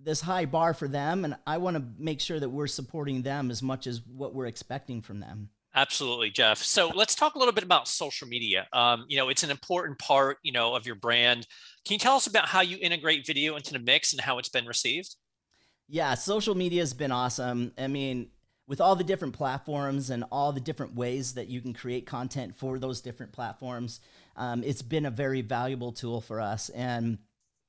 this 0.00 0.20
high 0.20 0.46
bar 0.46 0.74
for 0.74 0.88
them, 0.88 1.24
and 1.24 1.36
I 1.46 1.58
want 1.58 1.76
to 1.76 1.84
make 1.96 2.20
sure 2.20 2.40
that 2.40 2.48
we're 2.48 2.66
supporting 2.66 3.22
them 3.22 3.50
as 3.50 3.62
much 3.62 3.86
as 3.86 4.02
what 4.04 4.34
we're 4.34 4.46
expecting 4.46 5.00
from 5.00 5.20
them. 5.20 5.48
Absolutely, 5.74 6.30
Jeff. 6.30 6.58
So 6.58 6.88
let's 6.88 7.14
talk 7.14 7.36
a 7.36 7.38
little 7.38 7.54
bit 7.54 7.62
about 7.62 7.86
social 7.86 8.26
media. 8.26 8.66
Um, 8.72 9.04
you 9.06 9.16
know, 9.16 9.28
it's 9.28 9.44
an 9.44 9.50
important 9.50 9.98
part, 9.98 10.38
you 10.42 10.50
know, 10.50 10.74
of 10.74 10.86
your 10.86 10.96
brand. 10.96 11.46
Can 11.84 11.94
you 11.94 11.98
tell 11.98 12.16
us 12.16 12.26
about 12.26 12.48
how 12.48 12.62
you 12.62 12.78
integrate 12.80 13.26
video 13.26 13.54
into 13.54 13.72
the 13.72 13.78
mix 13.78 14.12
and 14.12 14.20
how 14.20 14.38
it's 14.38 14.48
been 14.48 14.66
received? 14.66 15.14
Yeah, 15.88 16.14
social 16.14 16.54
media 16.54 16.82
has 16.82 16.92
been 16.92 17.10
awesome. 17.10 17.72
I 17.78 17.86
mean, 17.86 18.28
with 18.66 18.80
all 18.80 18.94
the 18.94 19.04
different 19.04 19.34
platforms 19.34 20.10
and 20.10 20.24
all 20.30 20.52
the 20.52 20.60
different 20.60 20.94
ways 20.94 21.34
that 21.34 21.48
you 21.48 21.62
can 21.62 21.72
create 21.72 22.06
content 22.06 22.54
for 22.54 22.78
those 22.78 23.00
different 23.00 23.32
platforms, 23.32 24.00
um, 24.36 24.62
it's 24.62 24.82
been 24.82 25.06
a 25.06 25.10
very 25.10 25.40
valuable 25.40 25.92
tool 25.92 26.20
for 26.20 26.40
us. 26.40 26.68
And 26.70 27.18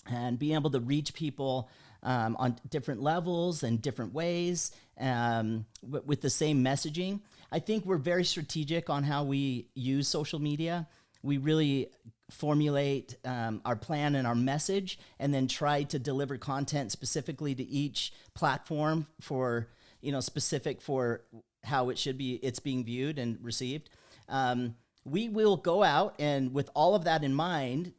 and 0.09 0.39
being 0.39 0.55
able 0.55 0.71
to 0.71 0.79
reach 0.79 1.13
people 1.13 1.69
um, 2.03 2.35
on 2.39 2.57
different 2.69 3.01
levels 3.01 3.63
and 3.63 3.81
different 3.81 4.13
ways 4.13 4.71
um, 4.99 5.65
w- 5.83 6.03
with 6.05 6.21
the 6.21 6.29
same 6.29 6.63
messaging. 6.63 7.19
I 7.51 7.59
think 7.59 7.85
we're 7.85 7.97
very 7.97 8.23
strategic 8.23 8.89
on 8.89 9.03
how 9.03 9.23
we 9.23 9.67
use 9.75 10.07
social 10.07 10.39
media. 10.39 10.87
We 11.21 11.37
really 11.37 11.91
formulate 12.29 13.15
um, 13.25 13.61
our 13.65 13.75
plan 13.75 14.15
and 14.15 14.27
our 14.27 14.35
message 14.35 14.99
and 15.19 15.33
then 15.33 15.47
try 15.47 15.83
to 15.83 15.99
deliver 15.99 16.37
content 16.37 16.91
specifically 16.91 17.55
to 17.55 17.63
each 17.63 18.13
platform 18.33 19.07
for 19.19 19.67
you 20.01 20.11
know 20.11 20.19
specific 20.19 20.81
for 20.81 21.21
how 21.63 21.89
it 21.89 21.97
should 21.97 22.17
be 22.17 22.35
it's 22.35 22.59
being 22.59 22.83
viewed 22.83 23.19
and 23.19 23.37
received 23.41 23.89
um, 24.29 24.75
we 25.05 25.27
will 25.27 25.57
go 25.57 25.83
out 25.83 26.15
and 26.19 26.53
with 26.53 26.69
all 26.75 26.95
of 26.95 27.03
that 27.05 27.23
in 27.23 27.33
mind 27.33 27.93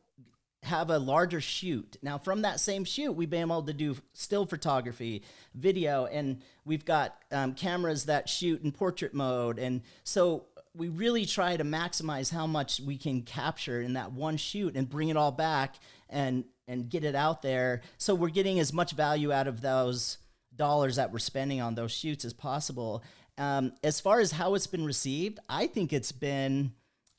have 0.62 0.90
a 0.90 0.99
larger 0.99 1.40
shoot. 1.40 1.96
Now, 2.02 2.18
from 2.18 2.42
that 2.42 2.60
same 2.60 2.84
shoot, 2.84 3.12
we've 3.12 3.30
been 3.30 3.40
able 3.40 3.62
to 3.62 3.72
do 3.72 3.96
still 4.12 4.44
photography, 4.44 5.22
video, 5.54 6.04
and 6.06 6.42
we've 6.64 6.84
got 6.84 7.16
um, 7.32 7.54
cameras 7.54 8.04
that 8.06 8.28
shoot 8.28 8.62
in 8.62 8.70
portrait 8.70 9.14
mode. 9.14 9.58
And 9.58 9.80
so 10.04 10.46
we 10.75 10.89
really 10.89 11.27
try 11.27 11.57
to 11.57 11.65
maximize 11.65 12.33
how 12.33 12.47
much 12.47 12.81
we 12.81 12.97
can 12.97 13.23
capture 13.23 13.81
in 13.81 13.95
that 13.95 14.12
one 14.12 14.37
shoot 14.37 14.77
and 14.77 14.89
bring 14.89 15.09
it 15.09 15.17
all 15.17 15.33
back 15.33 15.77
and 16.09 16.45
and 16.69 16.89
get 16.89 17.03
it 17.03 17.17
out 17.17 17.43
there. 17.43 17.83
So 17.99 18.15
we're 18.15 18.29
getting 18.29 18.61
as 18.61 18.73
much 18.73 18.93
value 18.93 19.33
out 19.33 19.49
of 19.49 19.61
those 19.61 20.19
dollars 20.55 20.97
that 20.97 21.12
we're 21.12 21.19
spending 21.19 21.61
on 21.61 21.75
those 21.75 21.91
shoots 21.91 22.25
as 22.25 22.33
possible. 22.33 23.03
Um, 23.39 23.73
as 23.83 24.00
far 24.00 24.21
as 24.21 24.31
how 24.31 24.55
it's 24.55 24.69
been 24.69 24.85
received, 24.85 25.41
I 25.49 25.67
think 25.67 25.93
it's 25.93 26.12
been 26.12 26.73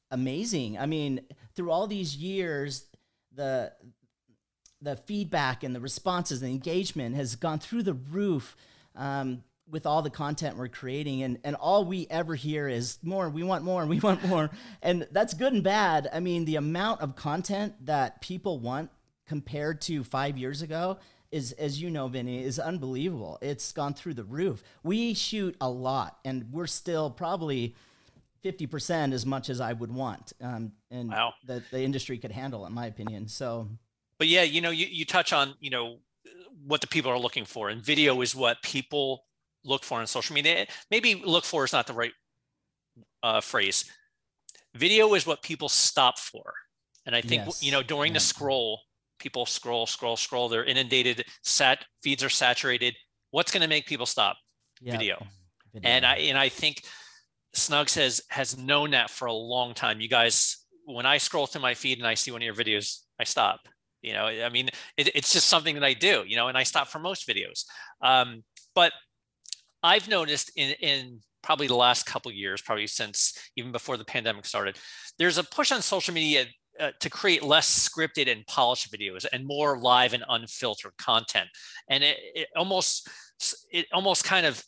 amazing. 0.09 0.77
I 0.77 0.85
mean, 0.85 1.21
through 1.55 1.71
all 1.71 1.87
these 1.87 2.15
years, 2.15 2.85
the 3.33 3.73
the 4.81 4.95
feedback 4.95 5.63
and 5.63 5.75
the 5.75 5.79
responses 5.79 6.41
and 6.41 6.51
engagement 6.51 7.15
has 7.15 7.35
gone 7.35 7.59
through 7.59 7.83
the 7.83 7.93
roof 7.93 8.55
um, 8.95 9.43
with 9.71 9.85
all 9.85 10.01
the 10.01 10.09
content 10.09 10.57
we're 10.57 10.67
creating 10.67 11.23
and, 11.23 11.39
and 11.43 11.55
all 11.55 11.85
we 11.85 12.05
ever 12.09 12.35
hear 12.35 12.67
is 12.67 12.99
more 13.01 13.29
we 13.29 13.41
want 13.41 13.63
more 13.63 13.85
we 13.85 13.99
want 13.99 14.23
more 14.25 14.49
and 14.81 15.07
that's 15.11 15.33
good 15.33 15.53
and 15.53 15.63
bad 15.63 16.09
i 16.13 16.19
mean 16.19 16.45
the 16.45 16.57
amount 16.57 17.01
of 17.01 17.15
content 17.15 17.73
that 17.85 18.21
people 18.21 18.59
want 18.59 18.89
compared 19.25 19.81
to 19.81 20.03
five 20.03 20.37
years 20.37 20.61
ago 20.61 20.97
is 21.31 21.53
as 21.53 21.81
you 21.81 21.89
know 21.89 22.07
vinny 22.07 22.43
is 22.43 22.59
unbelievable 22.59 23.37
it's 23.41 23.71
gone 23.71 23.93
through 23.93 24.13
the 24.13 24.23
roof 24.23 24.61
we 24.83 25.13
shoot 25.13 25.55
a 25.61 25.69
lot 25.69 26.19
and 26.25 26.45
we're 26.51 26.67
still 26.67 27.09
probably 27.09 27.75
50% 28.43 29.13
as 29.13 29.25
much 29.25 29.49
as 29.49 29.61
I 29.61 29.73
would 29.73 29.91
want. 29.91 30.33
Um, 30.41 30.71
and 30.89 31.09
wow. 31.09 31.33
that 31.45 31.61
the 31.69 31.81
industry 31.83 32.17
could 32.17 32.31
handle, 32.31 32.65
in 32.65 32.73
my 32.73 32.87
opinion. 32.87 33.27
So, 33.27 33.67
but 34.17 34.27
yeah, 34.27 34.43
you 34.43 34.61
know, 34.61 34.71
you, 34.71 34.87
you 34.89 35.05
touch 35.05 35.31
on, 35.31 35.53
you 35.59 35.69
know, 35.69 35.97
what 36.65 36.81
the 36.81 36.87
people 36.87 37.11
are 37.11 37.17
looking 37.17 37.45
for 37.45 37.69
and 37.69 37.81
video 37.81 38.21
is 38.21 38.35
what 38.35 38.61
people 38.61 39.25
look 39.63 39.83
for 39.83 39.99
on 39.99 40.07
social 40.07 40.33
media. 40.33 40.67
Maybe 40.89 41.15
look 41.15 41.45
for 41.45 41.63
is 41.63 41.73
not 41.73 41.87
the 41.87 41.93
right 41.93 42.13
uh, 43.23 43.41
phrase. 43.41 43.85
Video 44.75 45.13
is 45.13 45.27
what 45.27 45.41
people 45.41 45.69
stop 45.69 46.17
for. 46.17 46.53
And 47.05 47.15
I 47.15 47.21
think, 47.21 47.45
yes. 47.45 47.63
you 47.63 47.71
know, 47.71 47.83
during 47.83 48.11
yeah. 48.11 48.19
the 48.19 48.19
scroll, 48.21 48.79
people 49.19 49.45
scroll, 49.45 49.85
scroll, 49.85 50.15
scroll, 50.15 50.49
they're 50.49 50.63
inundated, 50.63 51.25
sat 51.43 51.83
feeds 52.03 52.23
are 52.23 52.29
saturated. 52.29 52.95
What's 53.31 53.51
going 53.51 53.61
to 53.61 53.67
make 53.67 53.85
people 53.85 54.05
stop? 54.05 54.37
Yep. 54.81 54.91
Video. 54.93 55.27
Video. 55.73 55.89
And 55.89 56.05
I, 56.05 56.15
and 56.15 56.37
I 56.37 56.49
think 56.49 56.83
Snugs 57.55 57.95
has 57.95 58.21
has 58.29 58.57
known 58.57 58.91
that 58.91 59.09
for 59.09 59.25
a 59.25 59.33
long 59.33 59.73
time. 59.73 59.99
You 59.99 60.07
guys, 60.07 60.57
when 60.85 61.05
I 61.05 61.17
scroll 61.17 61.47
through 61.47 61.61
my 61.61 61.73
feed 61.73 61.97
and 61.97 62.07
I 62.07 62.13
see 62.13 62.31
one 62.31 62.41
of 62.41 62.45
your 62.45 62.55
videos, 62.55 62.99
I 63.19 63.25
stop. 63.25 63.59
You 64.01 64.13
know, 64.13 64.25
I 64.25 64.49
mean, 64.49 64.69
it, 64.97 65.09
it's 65.15 65.33
just 65.33 65.47
something 65.47 65.75
that 65.75 65.83
I 65.83 65.93
do. 65.93 66.23
You 66.25 66.35
know, 66.37 66.47
and 66.47 66.57
I 66.57 66.63
stop 66.63 66.87
for 66.87 66.99
most 66.99 67.27
videos. 67.27 67.65
Um, 68.01 68.43
but 68.73 68.93
I've 69.83 70.07
noticed 70.07 70.51
in 70.55 70.71
in 70.81 71.19
probably 71.43 71.67
the 71.67 71.75
last 71.75 72.05
couple 72.05 72.31
years, 72.31 72.61
probably 72.61 72.87
since 72.87 73.33
even 73.55 73.71
before 73.71 73.97
the 73.97 74.05
pandemic 74.05 74.45
started, 74.45 74.77
there's 75.17 75.37
a 75.37 75.43
push 75.43 75.71
on 75.71 75.81
social 75.81 76.13
media 76.13 76.45
uh, 76.79 76.91
to 76.99 77.09
create 77.09 77.43
less 77.43 77.89
scripted 77.89 78.31
and 78.31 78.45
polished 78.47 78.91
videos 78.93 79.25
and 79.31 79.45
more 79.45 79.79
live 79.79 80.13
and 80.13 80.23
unfiltered 80.29 80.95
content. 80.97 81.49
And 81.89 82.03
it, 82.03 82.17
it 82.35 82.47
almost 82.55 83.09
it 83.71 83.87
almost 83.91 84.23
kind 84.23 84.45
of 84.45 84.63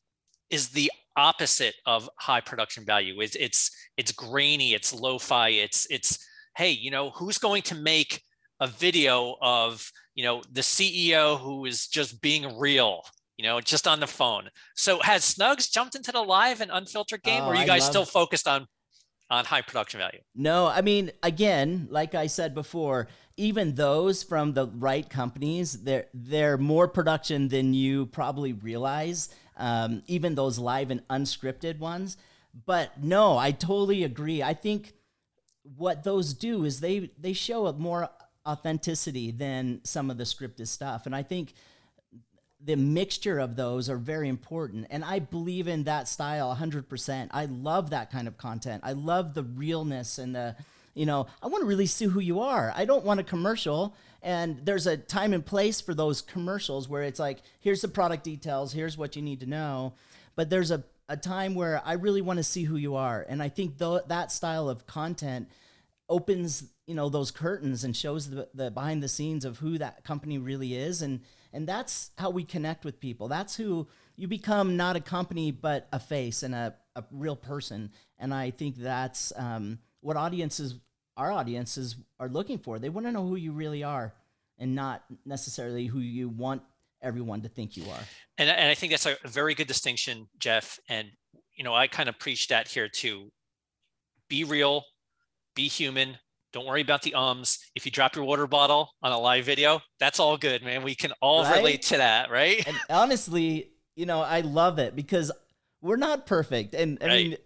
is 0.49 0.69
the 0.69 0.91
opposite 1.15 1.75
of 1.85 2.09
high 2.19 2.41
production 2.41 2.85
value. 2.85 3.21
It's 3.21 3.35
it's 3.35 3.71
it's 3.97 4.11
grainy, 4.11 4.73
it's 4.73 4.93
lo-fi, 4.93 5.49
it's 5.49 5.87
it's 5.89 6.25
hey, 6.55 6.71
you 6.71 6.91
know, 6.91 7.09
who's 7.11 7.37
going 7.37 7.61
to 7.63 7.75
make 7.75 8.21
a 8.59 8.67
video 8.67 9.35
of, 9.41 9.91
you 10.15 10.23
know, 10.23 10.41
the 10.51 10.61
CEO 10.61 11.39
who 11.39 11.65
is 11.65 11.87
just 11.87 12.21
being 12.21 12.57
real, 12.57 13.03
you 13.37 13.43
know, 13.43 13.59
just 13.59 13.87
on 13.87 13.99
the 13.99 14.07
phone. 14.07 14.49
So 14.75 15.01
has 15.01 15.23
Snugs 15.23 15.71
jumped 15.71 15.95
into 15.95 16.11
the 16.11 16.21
live 16.21 16.61
and 16.61 16.71
unfiltered 16.71 17.23
game, 17.23 17.43
oh, 17.43 17.47
or 17.47 17.55
are 17.55 17.55
you 17.55 17.65
guys 17.65 17.85
still 17.85 18.05
focused 18.05 18.47
on 18.47 18.67
on 19.29 19.45
high 19.45 19.61
production 19.61 19.99
value? 19.99 20.19
No, 20.35 20.67
I 20.67 20.81
mean, 20.81 21.11
again, 21.23 21.87
like 21.89 22.13
I 22.13 22.27
said 22.27 22.53
before, 22.53 23.07
even 23.37 23.73
those 23.73 24.21
from 24.21 24.53
the 24.53 24.67
right 24.67 25.09
companies, 25.09 25.83
they're 25.83 26.05
they're 26.13 26.57
more 26.57 26.87
production 26.87 27.47
than 27.47 27.73
you 27.73 28.05
probably 28.07 28.53
realize 28.53 29.29
um, 29.57 30.03
even 30.07 30.35
those 30.35 30.59
live 30.59 30.91
and 30.91 31.07
unscripted 31.07 31.79
ones. 31.79 32.17
But 32.65 33.03
no, 33.03 33.37
I 33.37 33.51
totally 33.51 34.03
agree. 34.03 34.43
I 34.43 34.53
think 34.53 34.93
what 35.63 36.03
those 36.03 36.33
do 36.33 36.65
is 36.65 36.79
they 36.79 37.09
they 37.17 37.33
show 37.33 37.65
a 37.67 37.73
more 37.73 38.09
authenticity 38.45 39.31
than 39.31 39.79
some 39.83 40.11
of 40.11 40.17
the 40.17 40.25
scripted 40.25 40.67
stuff, 40.67 41.07
and 41.07 41.15
I 41.15 41.23
think 41.23 41.53
the 42.65 42.75
mixture 42.75 43.39
of 43.39 43.55
those 43.55 43.89
are 43.89 43.97
very 43.97 44.29
important. 44.29 44.87
And 44.89 45.03
I 45.03 45.19
believe 45.19 45.67
in 45.67 45.83
that 45.83 46.07
style 46.07 46.55
100%. 46.55 47.27
I 47.31 47.45
love 47.45 47.89
that 47.89 48.11
kind 48.11 48.27
of 48.27 48.37
content. 48.37 48.83
I 48.85 48.93
love 48.93 49.33
the 49.33 49.43
realness 49.43 50.17
and 50.17 50.35
the 50.35 50.55
you 50.95 51.07
know, 51.07 51.25
I 51.41 51.47
want 51.47 51.63
to 51.63 51.67
really 51.67 51.87
see 51.87 52.05
who 52.05 52.19
you 52.19 52.39
are. 52.41 52.71
I 52.75 52.85
don't 52.85 53.03
want 53.03 53.19
a 53.19 53.23
commercial. 53.23 53.95
And 54.21 54.59
there's 54.63 54.85
a 54.85 54.95
time 54.95 55.33
and 55.33 55.43
place 55.43 55.81
for 55.81 55.93
those 55.93 56.21
commercials 56.21 56.87
where 56.87 57.01
it's 57.01 57.19
like, 57.19 57.39
here's 57.61 57.81
the 57.81 57.87
product 57.87 58.23
details, 58.23 58.71
here's 58.71 58.95
what 58.95 59.15
you 59.15 59.23
need 59.23 59.39
to 59.39 59.47
know. 59.47 59.93
But 60.35 60.51
there's 60.51 60.69
a, 60.69 60.83
a 61.09 61.17
time 61.17 61.55
where 61.55 61.81
I 61.83 61.93
really 61.93 62.21
want 62.21 62.37
to 62.37 62.43
see 62.43 62.63
who 62.63 62.77
you 62.77 62.95
are. 62.95 63.25
And 63.27 63.41
I 63.41 63.49
think 63.49 63.79
th- 63.79 64.03
that 64.07 64.31
style 64.31 64.69
of 64.69 64.85
content 64.85 65.49
opens, 66.07 66.63
you 66.85 66.93
know, 66.93 67.09
those 67.09 67.31
curtains 67.31 67.83
and 67.83 67.97
shows 67.97 68.29
the, 68.29 68.47
the 68.53 68.69
behind 68.69 69.01
the 69.01 69.07
scenes 69.07 69.45
of 69.45 69.57
who 69.57 69.79
that 69.79 70.03
company 70.03 70.37
really 70.37 70.75
is. 70.75 71.01
And, 71.01 71.21
and 71.53 71.67
that's 71.67 72.11
how 72.17 72.31
we 72.31 72.43
connect 72.43 72.83
with 72.83 72.99
people. 72.99 73.27
That's 73.27 73.55
who 73.55 73.87
you 74.15 74.27
become 74.27 74.75
not 74.75 74.95
a 74.95 74.99
company, 74.99 75.51
but 75.51 75.87
a 75.93 75.99
face 75.99 76.43
and 76.43 76.53
a, 76.53 76.75
a 76.95 77.03
real 77.11 77.35
person. 77.35 77.91
And 78.19 78.33
I 78.33 78.51
think 78.51 78.75
that's, 78.75 79.31
um, 79.37 79.79
what 80.01 80.17
audiences 80.17 80.75
our 81.15 81.31
audiences 81.31 81.95
are 82.19 82.27
looking 82.27 82.57
for. 82.57 82.79
They 82.79 82.89
want 82.89 83.05
to 83.05 83.11
know 83.11 83.25
who 83.25 83.35
you 83.35 83.51
really 83.51 83.83
are 83.83 84.13
and 84.57 84.75
not 84.75 85.03
necessarily 85.25 85.85
who 85.85 85.99
you 85.99 86.27
want 86.29 86.61
everyone 87.01 87.41
to 87.41 87.49
think 87.49 87.77
you 87.77 87.83
are. 87.89 87.99
And, 88.37 88.49
and 88.49 88.69
I 88.69 88.73
think 88.73 88.91
that's 88.91 89.05
a 89.05 89.15
very 89.25 89.53
good 89.53 89.67
distinction, 89.67 90.27
Jeff. 90.39 90.79
And, 90.89 91.09
you 91.55 91.63
know, 91.63 91.73
I 91.73 91.87
kind 91.87 92.09
of 92.09 92.17
preach 92.17 92.47
that 92.47 92.67
here 92.67 92.87
too. 92.87 93.31
Be 94.27 94.43
real, 94.43 94.85
be 95.55 95.67
human. 95.67 96.17
Don't 96.53 96.67
worry 96.67 96.81
about 96.81 97.01
the 97.01 97.15
ums. 97.15 97.59
If 97.75 97.85
you 97.85 97.91
drop 97.91 98.15
your 98.15 98.25
water 98.25 98.45
bottle 98.45 98.91
on 99.01 99.11
a 99.11 99.19
live 99.19 99.43
video, 99.43 99.81
that's 99.99 100.19
all 100.19 100.37
good, 100.37 100.63
man. 100.63 100.83
We 100.83 100.93
can 100.93 101.11
all 101.19 101.43
right? 101.43 101.57
relate 101.57 101.81
to 101.83 101.97
that, 101.97 102.29
right? 102.29 102.65
And 102.67 102.77
honestly, 102.89 103.71
you 103.95 104.05
know, 104.05 104.21
I 104.21 104.41
love 104.41 104.77
it 104.77 104.95
because 104.95 105.31
we're 105.81 105.97
not 105.97 106.27
perfect. 106.27 106.75
And 106.75 106.99
I 107.01 107.07
right. 107.07 107.27
mean, 107.29 107.37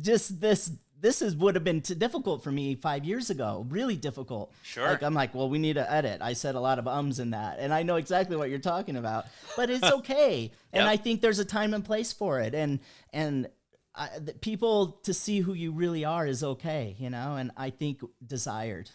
just 0.00 0.40
this 0.40 0.72
this 1.00 1.22
is 1.22 1.36
would 1.36 1.54
have 1.54 1.64
been 1.64 1.80
difficult 1.80 2.42
for 2.42 2.50
me 2.50 2.74
five 2.74 3.04
years 3.04 3.30
ago. 3.30 3.64
Really 3.68 3.96
difficult. 3.96 4.52
Sure. 4.62 4.88
Like 4.88 5.02
I'm 5.02 5.14
like, 5.14 5.34
well, 5.34 5.48
we 5.48 5.58
need 5.58 5.74
to 5.74 5.92
edit. 5.92 6.20
I 6.20 6.32
said 6.32 6.54
a 6.56 6.60
lot 6.60 6.78
of 6.78 6.88
ums 6.88 7.20
in 7.20 7.30
that, 7.30 7.58
and 7.60 7.72
I 7.72 7.82
know 7.84 7.96
exactly 7.96 8.36
what 8.36 8.50
you're 8.50 8.58
talking 8.58 8.96
about. 8.96 9.26
But 9.56 9.70
it's 9.70 9.84
okay, 9.98 10.52
and 10.72 10.88
I 10.88 10.96
think 10.96 11.20
there's 11.20 11.38
a 11.38 11.44
time 11.44 11.74
and 11.74 11.84
place 11.84 12.12
for 12.12 12.40
it, 12.40 12.54
and 12.54 12.80
and. 13.12 13.48
I, 13.96 14.18
the 14.18 14.34
people 14.34 15.00
to 15.04 15.14
see 15.14 15.40
who 15.40 15.54
you 15.54 15.72
really 15.72 16.04
are 16.04 16.26
is 16.26 16.44
okay, 16.44 16.94
you 16.98 17.08
know, 17.10 17.36
and 17.36 17.50
I 17.56 17.70
think 17.70 18.00
desired. 18.26 18.90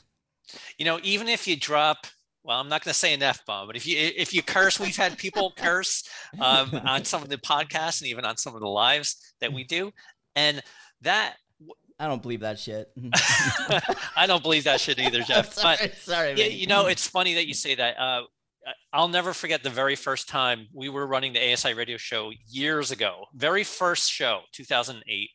you 0.77 0.85
know, 0.85 0.99
even 1.03 1.27
if 1.27 1.47
you 1.47 1.55
drop, 1.55 2.05
well, 2.43 2.59
I'm 2.59 2.69
not 2.69 2.83
going 2.83 2.93
to 2.93 2.99
say 2.99 3.13
an 3.13 3.21
f 3.23 3.45
bomb, 3.45 3.67
but 3.67 3.75
if 3.75 3.87
you 3.87 3.97
if 3.97 4.33
you 4.33 4.41
curse, 4.43 4.79
we've 4.79 4.95
had 4.97 5.17
people 5.17 5.53
curse 5.57 6.03
um, 6.39 6.69
on 6.85 7.03
some 7.05 7.21
of 7.23 7.29
the 7.29 7.37
podcasts 7.37 8.01
and 8.01 8.09
even 8.09 8.25
on 8.25 8.37
some 8.37 8.53
of 8.55 8.61
the 8.61 8.67
lives 8.67 9.33
that 9.41 9.51
we 9.51 9.63
do, 9.63 9.91
and 10.35 10.61
that 11.01 11.35
I 11.99 12.07
don't 12.07 12.21
believe 12.21 12.39
that 12.41 12.57
shit. 12.59 12.89
I 14.15 14.25
don't 14.27 14.41
believe 14.43 14.63
that 14.65 14.79
shit 14.81 14.97
either, 14.99 15.21
Jeff. 15.21 15.53
sorry, 15.53 15.77
But 15.81 15.95
sorry, 15.97 16.29
yeah, 16.31 16.47
man. 16.47 16.57
you 16.57 16.67
know, 16.67 16.87
it's 16.87 17.07
funny 17.07 17.35
that 17.35 17.47
you 17.47 17.53
say 17.53 17.75
that. 17.75 17.97
Uh, 17.99 18.23
I'll 18.93 19.07
never 19.07 19.33
forget 19.33 19.63
the 19.63 19.69
very 19.69 19.95
first 19.95 20.29
time 20.29 20.67
we 20.73 20.89
were 20.89 21.07
running 21.07 21.33
the 21.33 21.53
ASI 21.53 21.73
radio 21.73 21.97
show 21.97 22.31
years 22.47 22.91
ago. 22.91 23.25
Very 23.33 23.63
first 23.63 24.11
show, 24.11 24.41
2008, 24.53 25.29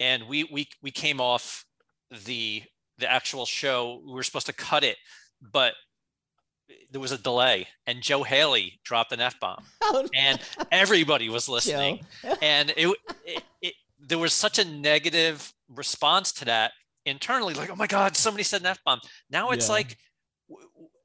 and 0.00 0.24
we 0.28 0.44
we 0.52 0.68
we 0.82 0.90
came 0.90 1.20
off 1.20 1.64
the 2.24 2.62
the 2.98 3.10
actual 3.10 3.46
show. 3.46 4.02
We 4.06 4.12
were 4.12 4.22
supposed 4.22 4.46
to 4.46 4.52
cut 4.52 4.82
it, 4.84 4.96
but 5.40 5.74
there 6.90 7.00
was 7.00 7.12
a 7.12 7.18
delay, 7.18 7.68
and 7.86 8.00
Joe 8.02 8.22
Haley 8.22 8.80
dropped 8.84 9.12
an 9.12 9.20
f 9.20 9.38
bomb, 9.38 9.64
Oh, 9.82 10.08
and 10.14 10.40
everybody 10.72 11.28
was 11.28 11.48
listening 11.48 12.04
and 12.42 12.72
it, 12.76 12.96
it, 13.26 13.42
it 13.60 13.74
there 14.00 14.18
was 14.18 14.32
such 14.32 14.58
a 14.58 14.64
negative 14.64 15.52
response 15.68 16.32
to 16.32 16.44
that 16.46 16.72
internally 17.06 17.52
like 17.54 17.68
oh 17.70 17.76
my 17.76 17.86
god 17.86 18.16
somebody 18.16 18.42
said 18.44 18.60
an 18.62 18.66
f-bomb 18.66 18.98
now 19.30 19.50
it's 19.50 19.66
Yeah. 19.68 19.72
like 19.74 19.98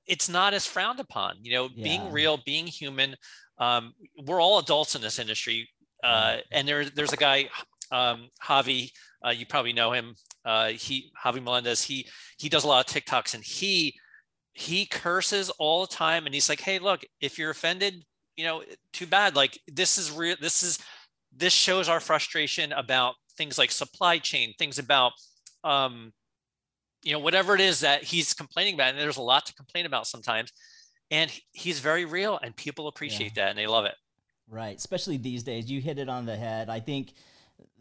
it's 0.10 0.28
not 0.28 0.54
as 0.54 0.66
frowned 0.66 1.00
upon 1.00 1.36
you 1.42 1.54
know 1.54 1.70
Yeah. 1.74 1.84
being 1.84 2.12
real 2.12 2.38
being 2.46 2.68
human 2.68 3.16
um, 3.60 3.94
we're 4.26 4.42
all 4.42 4.60
adults 4.60 4.96
in 4.96 5.02
this 5.02 5.20
industry 5.20 5.70
uh, 6.04 6.38
and 6.52 6.68
there, 6.68 6.86
there's 6.86 7.14
a 7.14 7.18
guy 7.18 7.50
um, 7.92 8.28
javi 8.44 8.92
uh, 9.26 9.30
you 9.30 9.46
probably 9.46 9.74
know 9.74 9.92
him 9.94 10.16
uh, 10.46 10.68
he 10.70 11.12
javi 11.24 11.42
melendez 11.42 11.84
he 11.84 12.08
he 12.38 12.50
does 12.50 12.64
a 12.64 12.68
lot 12.68 12.82
of 12.86 12.94
tiktoks 12.94 13.34
and 13.36 13.44
he 13.44 13.94
he 14.54 14.86
curses 14.86 15.50
all 15.60 15.82
the 15.82 15.94
time 16.06 16.26
and 16.26 16.34
he's 16.34 16.50
like 16.50 16.60
hey 16.60 16.80
look 16.80 17.02
if 17.22 17.38
you're 17.38 17.52
offended 17.52 18.04
you 18.36 18.46
know 18.46 18.64
too 18.94 19.06
bad 19.08 19.36
like 19.36 19.58
this 19.68 19.98
is 19.98 20.12
real 20.12 20.36
this 20.42 20.64
is 20.64 20.80
this 21.36 21.54
shows 21.54 21.88
our 21.88 22.00
frustration 22.00 22.72
about 22.74 23.14
things 23.38 23.58
like 23.58 23.72
supply 23.72 24.18
chain 24.18 24.54
things 24.58 24.80
about 24.80 25.12
um 25.64 26.12
you 27.04 27.14
know 27.14 27.20
whatever 27.20 27.56
it 27.56 27.62
is 27.62 27.82
that 27.82 28.04
he's 28.04 28.34
complaining 28.34 28.74
about 28.74 28.90
and 28.90 29.00
there's 29.00 29.18
a 29.18 29.22
lot 29.22 29.46
to 29.46 29.54
complain 29.54 29.86
about 29.86 30.08
sometimes 30.08 30.52
and 31.12 31.32
he's 31.54 31.80
very 31.80 32.06
real 32.06 32.40
and 32.42 32.56
people 32.56 32.88
appreciate 32.88 33.36
that 33.36 33.50
and 33.50 33.58
they 33.58 33.68
love 33.68 33.86
it 33.86 33.96
Right, 34.50 34.76
especially 34.76 35.18
these 35.18 35.44
days. 35.44 35.70
You 35.70 35.80
hit 35.80 36.00
it 36.00 36.10
on 36.10 36.26
the 36.26 36.36
head. 36.36 36.70
I 36.70 36.80
think 36.80 37.14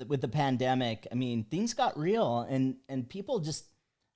with 0.07 0.21
the 0.21 0.29
pandemic, 0.29 1.07
I 1.11 1.15
mean, 1.15 1.45
things 1.45 1.73
got 1.73 1.99
real, 1.99 2.47
and 2.49 2.77
and 2.91 3.09
people 3.09 3.39
just 3.39 3.65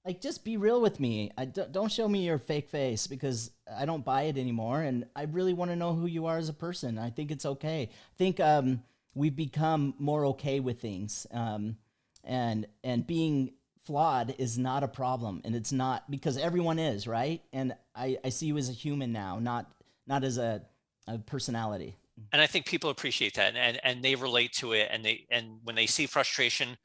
like 0.05 0.21
just 0.21 0.45
be 0.45 0.59
real 0.59 0.81
with 0.83 1.01
me. 1.01 1.31
I 1.39 1.47
d- 1.47 1.65
don't 1.71 1.91
show 1.91 2.07
me 2.07 2.27
your 2.27 2.39
fake 2.39 2.69
face 2.69 3.07
because 3.07 3.53
I 3.75 3.87
don't 3.87 4.05
buy 4.05 4.25
it 4.25 4.37
anymore, 4.37 4.83
and 4.83 5.07
I 5.17 5.23
really 5.25 5.55
want 5.55 5.71
to 5.71 5.77
know 5.77 5.95
who 5.95 6.05
you 6.07 6.27
are 6.27 6.37
as 6.37 6.51
a 6.51 6.55
person. 6.55 6.99
I 6.99 7.09
think 7.09 7.31
it's 7.31 7.47
okay. 7.47 7.89
I 7.91 8.17
think 8.19 8.39
um, 8.39 8.83
we've 9.15 9.37
become 9.37 9.95
more 9.99 10.27
okay 10.27 10.61
with 10.61 10.79
things, 10.79 11.27
um, 11.31 11.77
and 12.23 12.67
and 12.85 13.07
being 13.07 13.55
flawed 13.85 14.35
is 14.39 14.59
not 14.59 14.83
a 14.83 14.89
problem, 14.89 15.41
and 15.45 15.55
it's 15.55 15.73
not 15.73 16.11
because 16.11 16.37
everyone 16.37 16.79
is 16.79 17.07
right. 17.07 17.43
And 17.53 17.75
I 17.95 18.19
I 18.25 18.29
see 18.31 18.47
you 18.47 18.59
as 18.59 18.69
a 18.69 18.73
human 18.73 19.13
now, 19.13 19.39
not 19.39 19.71
not 20.07 20.25
as 20.25 20.39
a 20.39 20.63
a 21.09 21.19
personality. 21.19 21.97
and 22.33 22.41
i 22.41 22.47
think 22.47 22.65
people 22.65 22.89
appreciate 22.91 23.35
that 23.35 23.49
and, 23.49 23.57
and 23.57 23.81
and 23.83 24.05
they 24.05 24.15
relate 24.15 24.53
to 24.53 24.73
it 24.73 24.89
and 24.93 25.05
they 25.05 25.27
and 25.33 25.59
when 25.65 25.75
they 25.75 25.87
see 25.87 26.07
frustration 26.07 26.77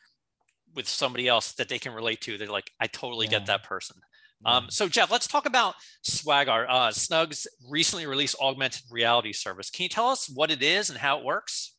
with 0.75 0.87
somebody 0.87 1.27
else 1.27 1.51
that 1.53 1.69
they 1.69 1.77
can 1.77 1.93
relate 1.93 2.19
to 2.21 2.35
they're 2.37 2.47
like 2.59 2.71
i 2.79 2.87
totally 2.87 3.25
Yeah. 3.27 3.37
get 3.37 3.45
that 3.45 3.63
person 3.63 3.97
um, 4.45 4.65
so 4.69 4.87
jeff 4.87 5.11
let's 5.11 5.27
talk 5.27 5.45
about 5.45 5.75
swagger 6.01 6.65
uh, 6.67 6.89
snugs 6.89 7.45
recently 7.69 8.07
released 8.07 8.35
augmented 8.41 8.83
reality 8.89 9.33
service 9.33 9.69
can 9.69 9.83
you 9.83 9.89
tell 9.89 10.07
us 10.09 10.27
what 10.33 10.49
it 10.49 10.63
is 10.63 10.89
and 10.89 10.97
how 10.97 11.19
it 11.19 11.23
works 11.25 11.73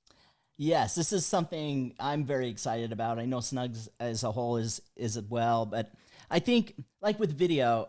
Yes, 0.60 0.96
this 0.96 1.12
is 1.12 1.24
something 1.24 1.94
I'm 2.00 2.24
very 2.24 2.48
excited 2.48 2.90
about. 2.90 3.20
I 3.20 3.26
know 3.26 3.38
Snugs 3.38 3.88
as 4.00 4.24
a 4.24 4.32
whole 4.32 4.56
is 4.56 4.82
is 4.96 5.16
as 5.16 5.22
well, 5.22 5.64
but 5.64 5.92
I 6.28 6.40
think 6.40 6.74
like 7.00 7.20
with 7.20 7.38
video, 7.38 7.88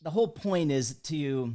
the 0.00 0.08
whole 0.08 0.28
point 0.28 0.72
is 0.72 0.94
to 0.94 1.54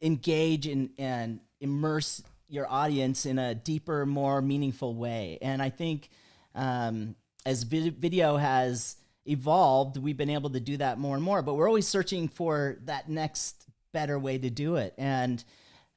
engage 0.00 0.68
in, 0.68 0.90
and 0.96 1.40
immerse 1.60 2.22
your 2.48 2.70
audience 2.70 3.26
in 3.26 3.40
a 3.40 3.52
deeper, 3.52 4.06
more 4.06 4.40
meaningful 4.40 4.94
way. 4.94 5.38
And 5.42 5.60
I 5.60 5.70
think 5.70 6.08
um, 6.54 7.16
as 7.44 7.64
vid- 7.64 7.98
video 7.98 8.36
has 8.36 8.96
evolved, 9.26 9.96
we've 9.96 10.16
been 10.16 10.30
able 10.30 10.50
to 10.50 10.60
do 10.60 10.76
that 10.76 10.98
more 10.98 11.16
and 11.16 11.24
more. 11.24 11.42
But 11.42 11.54
we're 11.54 11.66
always 11.66 11.88
searching 11.88 12.28
for 12.28 12.76
that 12.84 13.08
next 13.08 13.64
better 13.92 14.20
way 14.20 14.38
to 14.38 14.50
do 14.50 14.76
it. 14.76 14.94
And 14.98 15.42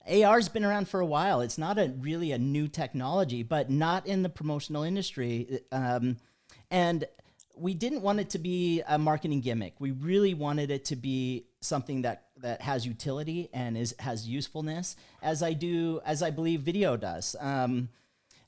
AR's 0.08 0.50
been 0.50 0.64
around 0.64 0.88
for 0.88 1.00
a 1.00 1.06
while. 1.06 1.42
It's 1.42 1.58
not 1.58 1.78
a 1.78 1.94
really 2.00 2.32
a 2.32 2.38
new 2.38 2.68
technology, 2.68 3.44
but 3.44 3.70
not 3.70 4.08
in 4.08 4.24
the 4.24 4.30
promotional 4.30 4.84
industry. 4.84 5.62
Um, 5.72 6.18
and 6.72 7.06
we 7.56 7.74
didn't 7.74 8.02
want 8.02 8.20
it 8.20 8.30
to 8.32 8.40
be 8.40 8.82
a 8.88 8.98
marketing 8.98 9.42
gimmick. 9.42 9.76
We 9.80 9.92
really 9.92 10.34
wanted 10.34 10.72
it 10.72 10.86
to 10.86 10.96
be 10.96 11.46
something 11.62 12.04
that 12.04 12.24
that 12.38 12.62
has 12.62 12.86
utility 12.86 13.50
and 13.52 13.78
is 13.78 13.96
has 14.00 14.28
usefulness, 14.28 14.96
as 15.22 15.42
I 15.42 15.54
do, 15.54 16.02
as 16.06 16.22
I 16.22 16.30
believe 16.30 16.62
video 16.62 16.96
does. 16.96 17.36
Um, 17.40 17.90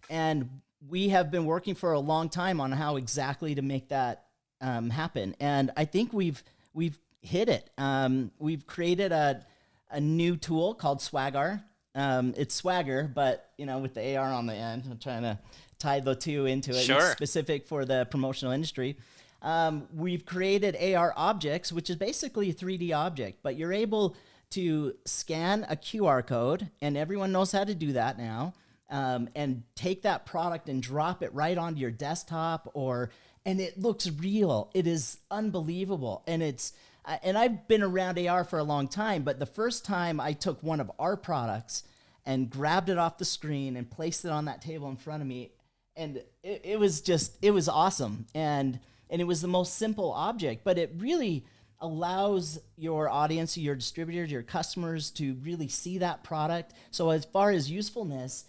and 0.09 0.49
we 0.87 1.09
have 1.09 1.31
been 1.31 1.45
working 1.45 1.75
for 1.75 1.93
a 1.93 1.99
long 1.99 2.29
time 2.29 2.61
on 2.61 2.71
how 2.71 2.95
exactly 2.95 3.55
to 3.55 3.61
make 3.61 3.89
that 3.89 4.25
um, 4.61 4.89
happen. 4.89 5.35
And 5.39 5.71
I 5.75 5.85
think 5.85 6.13
we've 6.13 6.43
we've 6.73 6.99
hit 7.21 7.49
it. 7.49 7.69
Um, 7.77 8.31
we've 8.39 8.65
created 8.65 9.11
a 9.11 9.45
a 9.91 9.99
new 9.99 10.35
tool 10.35 10.73
called 10.73 11.01
Swagger. 11.01 11.63
Um, 11.95 12.33
it's 12.37 12.55
Swagger, 12.55 13.11
but 13.13 13.51
you 13.57 13.65
know, 13.65 13.79
with 13.79 13.93
the 13.93 14.15
AR 14.15 14.31
on 14.31 14.45
the 14.45 14.53
end. 14.53 14.83
I'm 14.89 14.97
trying 14.99 15.23
to 15.23 15.39
tie 15.79 15.99
the 15.99 16.15
two 16.15 16.45
into 16.45 16.71
it. 16.71 16.85
It's 16.97 17.11
specific 17.11 17.67
for 17.67 17.85
the 17.85 18.07
promotional 18.09 18.53
industry. 18.53 18.97
Um, 19.41 19.87
we've 19.93 20.25
created 20.25 20.75
AR 20.75 21.13
objects, 21.15 21.71
which 21.71 21.89
is 21.89 21.95
basically 21.95 22.49
a 22.49 22.53
3D 22.53 22.93
object, 22.95 23.39
but 23.41 23.55
you're 23.55 23.73
able 23.73 24.15
to 24.51 24.93
scan 25.05 25.65
a 25.69 25.75
QR 25.75 26.25
code, 26.25 26.69
and 26.81 26.97
everyone 26.97 27.31
knows 27.31 27.51
how 27.51 27.63
to 27.63 27.75
do 27.75 27.93
that 27.93 28.17
now. 28.17 28.53
Um, 28.91 29.29
and 29.35 29.61
take 29.75 30.01
that 30.01 30.25
product 30.25 30.67
and 30.67 30.81
drop 30.81 31.21
it 31.21 31.31
right 31.33 31.55
onto 31.57 31.79
your 31.79 31.91
desktop, 31.91 32.71
or 32.73 33.11
and 33.45 33.61
it 33.61 33.79
looks 33.79 34.09
real. 34.09 34.71
It 34.73 34.87
is 34.87 35.19
unbelievable, 35.29 36.23
and 36.25 36.41
it's 36.41 36.73
uh, 37.05 37.17
and 37.23 37.37
I've 37.37 37.67
been 37.67 37.83
around 37.83 38.19
AR 38.19 38.43
for 38.43 38.59
a 38.59 38.63
long 38.63 38.87
time, 38.87 39.23
but 39.23 39.39
the 39.39 39.45
first 39.45 39.85
time 39.85 40.19
I 40.19 40.33
took 40.33 40.61
one 40.61 40.79
of 40.79 40.91
our 40.99 41.17
products 41.17 41.83
and 42.25 42.49
grabbed 42.49 42.89
it 42.89 42.97
off 42.97 43.17
the 43.17 43.25
screen 43.25 43.75
and 43.75 43.89
placed 43.89 44.25
it 44.25 44.31
on 44.31 44.45
that 44.45 44.61
table 44.61 44.89
in 44.89 44.97
front 44.97 45.21
of 45.21 45.27
me, 45.27 45.51
and 45.95 46.17
it, 46.43 46.61
it 46.63 46.79
was 46.79 47.01
just 47.01 47.37
it 47.41 47.51
was 47.51 47.67
awesome, 47.67 48.25
and 48.35 48.79
and 49.09 49.21
it 49.21 49.25
was 49.25 49.41
the 49.41 49.47
most 49.47 49.75
simple 49.75 50.11
object, 50.11 50.63
but 50.63 50.77
it 50.77 50.93
really 50.97 51.45
allows 51.81 52.59
your 52.75 53.09
audience, 53.09 53.57
your 53.57 53.75
distributors, 53.75 54.31
your 54.31 54.43
customers 54.43 55.11
to 55.11 55.35
really 55.41 55.67
see 55.67 55.99
that 55.99 56.23
product. 56.23 56.73
So 56.91 57.09
as 57.09 57.25
far 57.25 57.51
as 57.51 57.71
usefulness, 57.71 58.45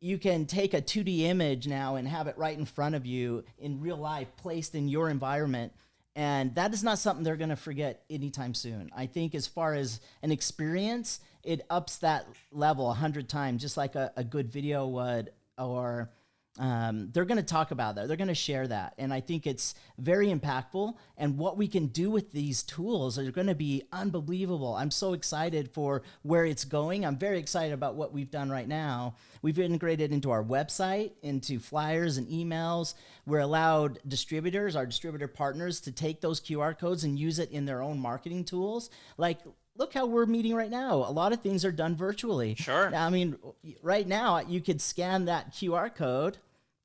you 0.00 0.18
can 0.18 0.46
take 0.46 0.74
a 0.74 0.82
2D 0.82 1.20
image 1.20 1.66
now 1.66 1.96
and 1.96 2.06
have 2.06 2.26
it 2.26 2.38
right 2.38 2.56
in 2.56 2.64
front 2.64 2.94
of 2.94 3.06
you 3.06 3.44
in 3.58 3.80
real 3.80 3.96
life, 3.96 4.28
placed 4.36 4.74
in 4.74 4.88
your 4.88 5.10
environment. 5.10 5.72
And 6.16 6.54
that 6.54 6.72
is 6.72 6.84
not 6.84 6.98
something 6.98 7.24
they're 7.24 7.36
going 7.36 7.50
to 7.50 7.56
forget 7.56 8.04
anytime 8.08 8.54
soon. 8.54 8.90
I 8.96 9.06
think, 9.06 9.34
as 9.34 9.46
far 9.46 9.74
as 9.74 10.00
an 10.22 10.30
experience, 10.30 11.20
it 11.42 11.66
ups 11.68 11.98
that 11.98 12.26
level 12.52 12.90
a 12.90 12.94
hundred 12.94 13.28
times, 13.28 13.62
just 13.62 13.76
like 13.76 13.96
a, 13.96 14.12
a 14.16 14.22
good 14.22 14.50
video 14.50 14.86
would, 14.86 15.32
or 15.58 16.10
um, 16.58 17.10
they're 17.12 17.24
going 17.24 17.38
to 17.38 17.42
talk 17.42 17.72
about 17.72 17.96
that. 17.96 18.06
They're 18.06 18.16
going 18.16 18.28
to 18.28 18.34
share 18.34 18.66
that. 18.68 18.94
And 18.96 19.12
I 19.12 19.20
think 19.20 19.46
it's 19.46 19.74
very 19.98 20.28
impactful. 20.28 20.94
And 21.18 21.36
what 21.36 21.56
we 21.56 21.66
can 21.66 21.88
do 21.88 22.10
with 22.10 22.30
these 22.30 22.62
tools 22.62 23.18
are 23.18 23.30
going 23.32 23.48
to 23.48 23.56
be 23.56 23.82
unbelievable. 23.92 24.74
I'm 24.74 24.92
so 24.92 25.14
excited 25.14 25.70
for 25.72 26.02
where 26.22 26.46
it's 26.46 26.64
going. 26.64 27.04
I'm 27.04 27.18
very 27.18 27.38
excited 27.38 27.72
about 27.72 27.96
what 27.96 28.12
we've 28.12 28.30
done 28.30 28.50
right 28.50 28.68
now. 28.68 29.16
We've 29.42 29.58
integrated 29.58 30.12
into 30.12 30.30
our 30.30 30.44
website, 30.44 31.12
into 31.22 31.58
flyers 31.58 32.18
and 32.18 32.28
emails. 32.28 32.94
We're 33.26 33.40
allowed 33.40 33.98
distributors, 34.06 34.76
our 34.76 34.86
distributor 34.86 35.28
partners, 35.28 35.80
to 35.80 35.92
take 35.92 36.20
those 36.20 36.40
QR 36.40 36.78
codes 36.78 37.02
and 37.02 37.18
use 37.18 37.40
it 37.40 37.50
in 37.50 37.64
their 37.64 37.82
own 37.82 37.98
marketing 37.98 38.44
tools. 38.44 38.90
Like, 39.16 39.40
look 39.76 39.92
how 39.92 40.06
we're 40.06 40.26
meeting 40.26 40.54
right 40.54 40.70
now. 40.70 40.94
A 40.94 41.10
lot 41.10 41.32
of 41.32 41.40
things 41.40 41.64
are 41.64 41.72
done 41.72 41.96
virtually. 41.96 42.54
Sure. 42.54 42.94
I 42.94 43.10
mean, 43.10 43.36
right 43.82 44.06
now 44.06 44.38
you 44.40 44.60
could 44.60 44.80
scan 44.80 45.24
that 45.26 45.52
QR 45.52 45.94
code, 45.94 46.38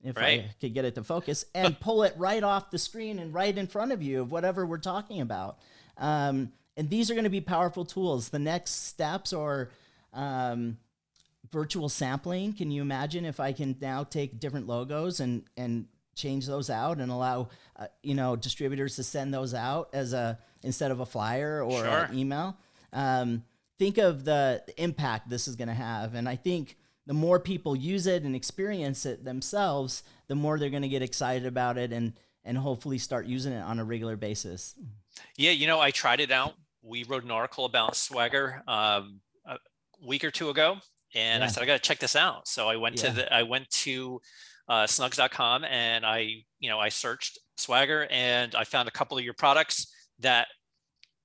if 0.04 0.16
Right. 0.18 0.42
I 0.42 0.56
could 0.62 0.74
get 0.74 0.86
it 0.86 0.96
to 0.96 1.04
focus, 1.04 1.46
and 1.56 1.80
pull 1.80 2.04
it 2.04 2.14
right 2.18 2.44
off 2.44 2.72
the 2.72 2.78
screen 2.78 3.20
and 3.20 3.34
right 3.34 3.56
in 3.58 3.68
front 3.68 3.92
of 3.92 4.02
you 4.02 4.22
of 4.22 4.32
whatever 4.32 4.66
we're 4.66 4.78
talking 4.78 5.22
about. 5.22 5.58
Um, 5.98 6.52
and 6.78 6.90
these 6.90 7.12
are 7.12 7.14
going 7.14 7.26
to 7.26 7.30
be 7.30 7.42
powerful 7.42 7.84
tools. 7.86 8.30
The 8.30 8.40
next 8.40 8.86
steps 8.88 9.34
are 9.34 9.70
um, 10.14 10.78
virtual 11.52 11.90
sampling. 11.90 12.54
Can 12.54 12.72
you 12.72 12.82
imagine 12.82 13.26
if 13.26 13.40
I 13.40 13.52
can 13.52 13.76
now 13.82 14.04
take 14.04 14.40
different 14.40 14.68
logos 14.68 15.20
and 15.20 15.44
and 15.58 15.88
change 16.16 16.46
those 16.48 16.70
out 16.70 16.98
and 16.98 17.12
allow 17.12 17.48
uh, 17.78 17.88
you 18.04 18.14
know 18.14 18.36
distributors 18.36 18.96
to 18.98 19.04
send 19.04 19.34
those 19.34 19.54
out 19.54 19.90
as 19.94 20.14
a 20.14 20.38
instead 20.64 20.92
of 20.92 21.00
a 21.00 21.06
flyer 21.06 21.62
or 21.64 21.80
Sure. 21.84 22.04
an 22.04 22.18
email? 22.18 22.58
Um, 22.94 23.44
think 23.78 23.98
of 23.98 24.24
the 24.26 24.64
impact 24.78 25.30
this 25.30 25.48
is 25.48 25.56
going 25.56 25.68
to 25.70 25.74
have, 25.74 26.16
and 26.16 26.28
I 26.30 26.36
think 26.36 26.78
the 27.10 27.15
more 27.15 27.39
people 27.39 27.76
use 27.76 28.06
it 28.06 28.22
and 28.22 28.36
experience 28.36 29.04
it 29.04 29.26
themselves, 29.26 30.04
the 30.28 30.36
more 30.36 30.60
they're 30.60 30.69
going 30.69 30.84
to 30.84 30.88
get 30.88 31.02
excited 31.02 31.48
about 31.48 31.76
it 31.76 31.91
and 31.91 32.13
and 32.45 32.56
hopefully 32.56 33.00
start 33.00 33.26
using 33.26 33.52
it 33.52 33.63
on 33.63 33.80
a 33.80 33.84
regular 33.84 34.15
basis. 34.15 34.76
Yeah, 35.36 35.50
you 35.50 35.65
know, 35.65 35.80
I 35.80 35.89
tried 35.89 36.19
it 36.19 36.30
out. 36.32 36.54
We 36.84 37.04
wrote 37.06 37.24
an 37.24 37.32
article 37.32 37.65
about 37.65 37.95
Swagger 37.95 38.62
um, 38.67 39.22
a 39.48 39.58
week 40.06 40.24
or 40.24 40.30
two 40.30 40.50
ago, 40.50 40.78
and 41.15 41.43
I 41.43 41.48
said 41.48 41.63
I 41.63 41.65
got 41.65 41.74
to 41.74 41.80
check 41.80 41.98
this 41.98 42.15
out. 42.15 42.48
So 42.48 42.69
I 42.69 42.76
went 42.76 43.02
Yeah. 43.02 43.10
to 43.10 43.15
the 43.15 43.34
I 43.34 43.41
went 43.41 43.67
to 43.86 44.22
uh, 44.67 44.84
snugs.com 44.86 45.63
and 45.65 46.06
I 46.06 46.43
you 46.60 46.69
know 46.69 46.78
I 46.80 46.89
searched 46.89 47.39
Swagger 47.58 48.08
and 48.12 48.54
I 48.54 48.65
found 48.65 48.88
a 48.88 48.91
couple 48.91 49.17
of 49.17 49.24
your 49.24 49.34
products 49.34 49.91
that 50.19 50.48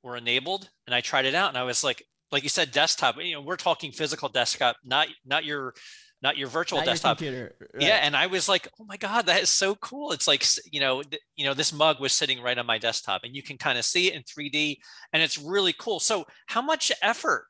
were 0.03 0.17
enabled, 0.17 0.71
and 0.87 0.95
I 0.95 1.03
tried 1.03 1.27
it 1.27 1.35
out, 1.35 1.51
and 1.51 1.59
I 1.59 1.65
was 1.65 1.85
like, 1.85 2.03
like 2.35 2.43
you 2.43 2.49
said, 2.51 2.71
desktop. 2.73 3.17
You 3.23 3.35
know, 3.35 3.41
we're 3.41 3.57
talking 3.57 3.93
physical 3.93 4.29
desktop, 4.29 4.77
not 4.85 5.09
not 5.25 5.45
your 5.47 5.75
not 6.23 6.37
your 6.39 6.49
virtual 6.49 6.79
Not 6.79 6.87
your 6.87 6.93
desktop. 6.95 7.19
computer, 7.19 7.55
right. 7.75 7.83
Yeah, 7.83 7.97
and 8.03 8.17
I 8.17 8.27
was 8.27 8.49
like, 8.49 8.69
"Oh 8.81 8.85
my 8.85 8.97
god, 8.97 9.27
that 9.27 9.43
is 9.43 9.51
so 9.51 9.75
cool!" 9.77 10.13
It's 10.13 10.27
like 10.29 10.45
you 10.73 10.81
know, 10.81 11.03
th- 11.03 11.23
you 11.37 11.45
know, 11.47 11.55
this 11.55 11.73
mug 11.73 12.01
was 12.01 12.13
sitting 12.13 12.41
right 12.43 12.59
on 12.59 12.67
my 12.67 12.79
desktop, 12.79 13.23
and 13.25 13.35
you 13.37 13.43
can 13.43 13.57
kind 13.59 13.79
of 13.79 13.85
see 13.85 14.09
it 14.09 14.15
in 14.15 14.23
3D, 14.23 14.79
and 15.13 15.23
it's 15.23 15.39
really 15.39 15.73
cool. 15.79 16.01
So, 16.01 16.27
how 16.47 16.61
much 16.63 16.91
effort 17.03 17.47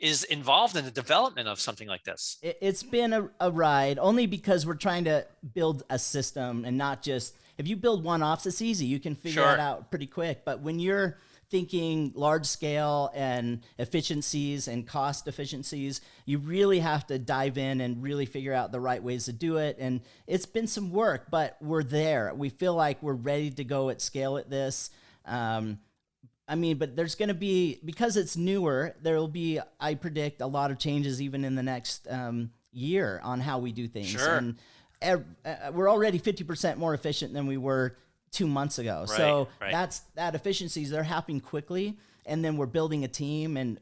is 0.00 0.24
involved 0.24 0.76
in 0.76 0.84
the 0.84 0.90
development 0.90 1.48
of 1.48 1.60
something 1.60 1.86
like 1.88 2.02
this? 2.04 2.38
It- 2.42 2.58
It's 2.60 2.82
been 2.82 3.12
a, 3.12 3.30
a 3.40 3.50
ride 3.50 3.98
only 3.98 4.26
because 4.26 4.66
we're 4.66 4.74
trying 4.74 5.04
to 5.04 5.26
build 5.54 5.82
a 5.90 5.98
system 5.98 6.64
and 6.64 6.76
not 6.76 7.02
just 7.02 7.34
if 7.58 7.68
you 7.68 7.76
build 7.76 8.02
one 8.02 8.20
offs, 8.22 8.46
it's 8.46 8.60
easy. 8.60 8.84
You 8.86 8.98
can 8.98 9.14
figure 9.14 9.42
Sure. 9.42 9.52
it 9.54 9.60
out 9.60 9.90
pretty 9.90 10.06
quick. 10.08 10.44
But 10.44 10.60
when 10.60 10.80
you're 10.80 11.18
thinking 11.54 12.10
large 12.16 12.46
scale 12.46 13.12
and 13.14 13.60
efficiencies 13.78 14.66
and 14.66 14.88
cost 14.88 15.28
efficiencies, 15.28 16.00
you 16.26 16.38
really 16.38 16.80
have 16.80 17.06
to 17.06 17.16
dive 17.16 17.56
in 17.56 17.80
and 17.80 18.02
really 18.02 18.26
figure 18.26 18.52
out 18.52 18.72
the 18.72 18.80
right 18.80 19.00
ways 19.00 19.26
to 19.26 19.32
do 19.32 19.58
it. 19.58 19.76
And 19.78 20.00
it's 20.26 20.46
been 20.46 20.66
some 20.66 20.90
work, 20.90 21.26
but 21.30 21.56
we're 21.60 21.84
there. 21.84 22.34
We 22.34 22.48
feel 22.48 22.74
like 22.74 23.00
we're 23.04 23.12
ready 23.12 23.52
to 23.52 23.62
go 23.62 23.88
at 23.88 24.00
scale 24.00 24.36
at 24.36 24.50
this. 24.50 24.90
Um, 25.26 25.78
I 26.48 26.56
mean, 26.56 26.76
but 26.76 26.96
there's 26.96 27.14
going 27.14 27.28
to 27.28 27.34
be 27.34 27.78
because 27.84 28.16
it's 28.16 28.36
newer. 28.36 28.96
There 29.00 29.14
will 29.14 29.28
be, 29.28 29.60
I 29.78 29.94
predict, 29.94 30.40
a 30.40 30.48
lot 30.48 30.72
of 30.72 30.78
changes 30.80 31.22
even 31.22 31.44
in 31.44 31.54
the 31.54 31.62
next 31.62 32.08
um, 32.10 32.50
year 32.72 33.20
on 33.22 33.38
how 33.38 33.60
we 33.60 33.70
do 33.70 33.86
things. 33.86 34.08
Sure. 34.08 34.38
And 34.38 34.56
uh, 35.00 35.18
we're 35.72 35.88
already 35.88 36.18
50% 36.18 36.78
more 36.78 36.94
efficient 36.94 37.32
than 37.32 37.46
we 37.46 37.58
were 37.58 37.96
two 38.34 38.46
months 38.46 38.78
ago. 38.78 39.04
so 39.06 39.48
right. 39.60 39.72
that's 39.72 40.00
that 40.16 40.34
efficiencies. 40.34 40.90
They're 40.90 41.02
happening 41.02 41.40
quickly, 41.40 41.96
and 42.26 42.44
then 42.44 42.56
we're 42.56 42.66
building 42.66 43.04
a 43.04 43.08
team 43.08 43.56
and. 43.56 43.78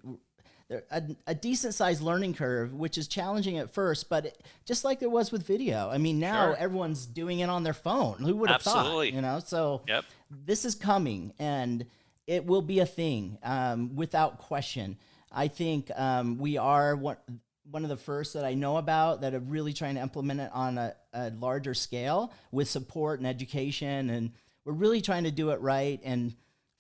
A, 0.91 1.03
a 1.27 1.35
decent 1.35 1.75
sized 1.75 2.01
learning 2.01 2.33
curve, 2.33 2.73
which 2.73 2.97
is 2.97 3.07
challenging 3.07 3.59
at 3.59 3.75
first, 3.75 4.09
but 4.09 4.25
it, 4.25 4.43
just 4.65 4.87
like 4.87 5.01
there 5.01 5.11
was 5.11 5.31
with 5.31 5.47
video. 5.47 5.91
I 5.91 5.99
mean, 5.99 6.19
now 6.19 6.47
Sure. 6.47 6.57
everyone's 6.57 7.05
doing 7.05 7.41
it 7.41 7.51
on 7.51 7.63
their 7.63 7.75
phone. 7.75 8.15
Who 8.21 8.37
would 8.37 8.49
have 8.49 8.67
Absolutely. 8.67 9.11
thought? 9.11 9.17
You 9.17 9.21
know, 9.21 9.39
so 9.45 9.83
Yep. 9.87 10.05
this 10.31 10.65
is 10.65 10.75
coming 10.75 11.35
and 11.39 11.85
it 12.27 12.47
will 12.47 12.63
be 12.63 12.79
a 12.79 12.87
thing 12.87 13.37
um, 13.43 13.95
without 13.97 14.39
question. 14.39 14.97
I 15.31 15.49
think 15.49 15.91
um, 15.95 16.39
we 16.39 16.57
are 16.57 16.97
one, 16.97 17.19
one 17.73 17.85
of 17.85 17.89
the 17.89 17.97
first 17.97 18.35
that 18.35 18.45
I 18.45 18.55
know 18.55 18.77
about 18.77 19.23
that 19.23 19.35
are 19.35 19.41
really 19.41 19.73
trying 19.73 19.95
to 19.95 20.03
implement 20.03 20.41
it 20.41 20.51
on 20.53 20.77
a, 20.77 20.95
a 21.15 21.31
larger 21.31 21.75
scale 21.75 22.33
with 22.53 22.69
support 22.69 23.19
and 23.19 23.27
education. 23.27 24.11
And 24.11 24.33
we're 24.65 24.75
really 24.75 25.01
trying 25.01 25.25
to 25.25 25.31
do 25.31 25.51
it 25.51 25.61
right 25.61 25.99
and 26.05 26.35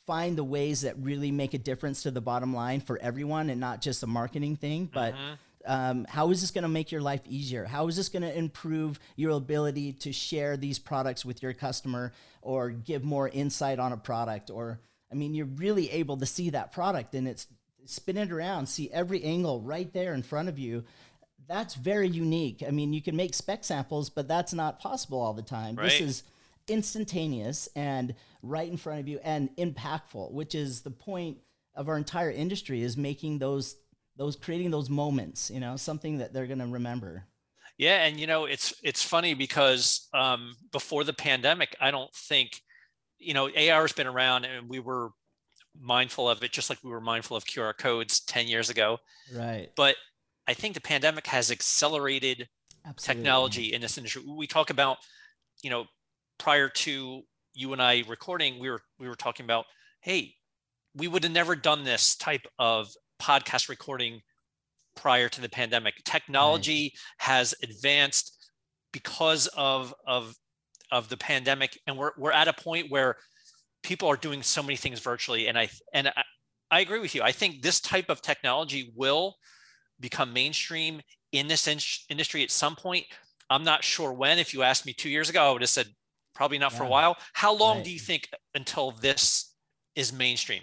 find 0.06 0.36
the 0.36 0.44
ways 0.44 0.82
that 0.82 0.96
really 0.98 1.30
make 1.30 1.54
a 1.54 1.58
difference 1.58 2.02
to 2.02 2.10
the 2.10 2.20
bottom 2.20 2.54
line 2.54 2.80
for 2.80 2.98
everyone 2.98 3.48
and 3.50 3.60
not 3.60 3.80
just 3.80 4.02
a 4.02 4.06
marketing 4.06 4.56
thing, 4.56 4.90
but 4.92 5.14
um, 5.64 6.04
how 6.08 6.30
is 6.30 6.40
this 6.40 6.50
going 6.50 6.62
to 6.62 6.68
make 6.68 6.92
your 6.92 7.00
life 7.00 7.22
easier? 7.26 7.64
How 7.64 7.86
is 7.88 7.96
this 7.96 8.08
going 8.08 8.22
to 8.22 8.36
improve 8.36 8.98
your 9.16 9.30
ability 9.30 9.94
to 9.94 10.12
share 10.12 10.56
these 10.56 10.78
products 10.78 11.24
with 11.24 11.42
your 11.42 11.54
customer 11.54 12.12
or 12.42 12.70
give 12.70 13.02
more 13.04 13.28
insight 13.28 13.78
on 13.78 13.92
a 13.92 13.96
product? 13.96 14.50
Or, 14.50 14.80
I 15.10 15.14
mean, 15.14 15.34
you're 15.34 15.46
really 15.46 15.90
able 15.90 16.18
to 16.18 16.26
see 16.26 16.50
that 16.50 16.72
product 16.72 17.14
and 17.14 17.26
it's 17.26 17.46
spin 17.84 18.16
it 18.16 18.32
around, 18.32 18.66
see 18.66 18.90
every 18.92 19.22
angle 19.22 19.60
right 19.60 19.92
there 19.92 20.14
in 20.14 20.22
front 20.22 20.48
of 20.48 20.58
you. 20.58 20.84
That's 21.48 21.74
very 21.74 22.08
unique. 22.08 22.62
I 22.66 22.70
mean, 22.70 22.92
you 22.92 23.02
can 23.02 23.16
make 23.16 23.34
spec 23.34 23.64
samples, 23.64 24.10
but 24.10 24.28
that's 24.28 24.54
not 24.54 24.80
possible 24.80 25.20
all 25.20 25.34
the 25.34 25.42
time. 25.42 25.74
This 25.76 26.00
is 26.00 26.22
instantaneous 26.68 27.68
and 27.74 28.14
right 28.42 28.70
in 28.70 28.76
front 28.76 29.00
of 29.00 29.08
you 29.08 29.18
and 29.22 29.54
impactful, 29.56 30.32
which 30.32 30.54
is 30.54 30.82
the 30.82 30.90
point 30.90 31.38
of 31.74 31.88
our 31.88 31.96
entire 31.96 32.30
industry 32.30 32.82
is 32.82 32.96
making 32.96 33.38
those 33.38 33.76
those 34.16 34.36
creating 34.36 34.70
those 34.70 34.90
moments, 34.90 35.50
you 35.50 35.58
know, 35.58 35.76
something 35.76 36.18
that 36.18 36.32
they're 36.32 36.46
going 36.46 36.58
to 36.58 36.66
remember. 36.66 37.26
Yeah, 37.78 38.04
and 38.04 38.20
you 38.20 38.26
know, 38.26 38.44
it's 38.44 38.74
it's 38.82 39.02
funny 39.02 39.34
because 39.34 40.08
um, 40.12 40.54
before 40.70 41.04
the 41.04 41.14
pandemic, 41.14 41.74
I 41.80 41.90
don't 41.90 42.12
think, 42.14 42.60
you 43.18 43.34
know, 43.34 43.46
AR 43.46 43.80
has 43.82 43.92
been 43.92 44.06
around, 44.06 44.44
and 44.44 44.68
we 44.68 44.78
were 44.78 45.10
mindful 45.80 46.28
of 46.28 46.42
it, 46.42 46.52
just 46.52 46.70
like 46.70 46.78
we 46.82 46.90
were 46.90 47.00
mindful 47.00 47.36
of 47.36 47.44
QR 47.44 47.76
codes 47.76 48.20
ten 48.20 48.46
years 48.46 48.70
ago. 48.70 48.98
Right. 49.34 49.68
But 49.76 49.96
I 50.46 50.54
think 50.54 50.74
the 50.74 50.80
pandemic 50.80 51.26
has 51.28 51.50
accelerated 51.50 52.48
Absolutely. 52.84 53.22
technology 53.22 53.72
in 53.72 53.80
this 53.80 53.96
industry. 53.96 54.22
We 54.26 54.46
talk 54.46 54.70
about, 54.70 54.98
you 55.62 55.70
know, 55.70 55.86
prior 56.38 56.68
to 56.68 57.22
you 57.54 57.72
and 57.72 57.82
I 57.82 58.02
recording, 58.08 58.58
we 58.58 58.70
were 58.70 58.82
we 58.98 59.08
were 59.08 59.14
talking 59.14 59.44
about, 59.44 59.66
hey, 60.00 60.34
we 60.94 61.08
would 61.08 61.22
have 61.22 61.32
never 61.32 61.54
done 61.54 61.84
this 61.84 62.16
type 62.16 62.46
of 62.58 62.88
podcast 63.20 63.68
recording 63.68 64.20
prior 64.96 65.28
to 65.28 65.40
the 65.40 65.48
pandemic. 65.48 65.94
Technology 66.04 66.92
has 67.18 67.54
advanced 67.62 68.48
because 68.92 69.46
of 69.56 69.94
of 70.06 70.34
of 70.90 71.08
the 71.08 71.16
pandemic, 71.16 71.78
and 71.86 71.96
we're 71.96 72.12
we're 72.18 72.32
at 72.32 72.48
a 72.48 72.52
point 72.52 72.90
where 72.90 73.16
people 73.82 74.08
are 74.08 74.16
doing 74.16 74.42
so 74.42 74.62
many 74.62 74.76
things 74.76 75.00
virtually. 75.00 75.48
And 75.48 75.58
I 75.58 75.68
and 75.92 76.08
I, 76.08 76.22
I 76.70 76.80
agree 76.80 77.00
with 77.00 77.14
you. 77.14 77.22
I 77.22 77.32
think 77.32 77.62
this 77.62 77.80
type 77.80 78.08
of 78.08 78.22
technology 78.22 78.92
will 78.96 79.36
become 80.00 80.32
mainstream 80.32 81.02
in 81.32 81.46
this 81.48 81.66
in- 81.68 81.78
industry 82.08 82.42
at 82.42 82.50
some 82.50 82.76
point. 82.76 83.04
I'm 83.50 83.64
not 83.64 83.84
sure 83.84 84.12
when. 84.12 84.38
If 84.38 84.54
you 84.54 84.62
asked 84.62 84.86
me 84.86 84.92
two 84.92 85.10
years 85.10 85.28
ago, 85.28 85.42
I 85.48 85.52
would 85.52 85.62
have 85.62 85.70
said 85.70 85.88
probably 86.34 86.58
not 86.58 86.72
for 86.72 86.84
a 86.84 86.88
while. 86.88 87.16
How 87.34 87.52
long 87.52 87.76
Right. 87.76 87.84
do 87.84 87.90
you 87.92 87.98
think 87.98 88.28
until 88.54 88.92
this 88.92 89.54
is 89.94 90.12
mainstream? 90.12 90.62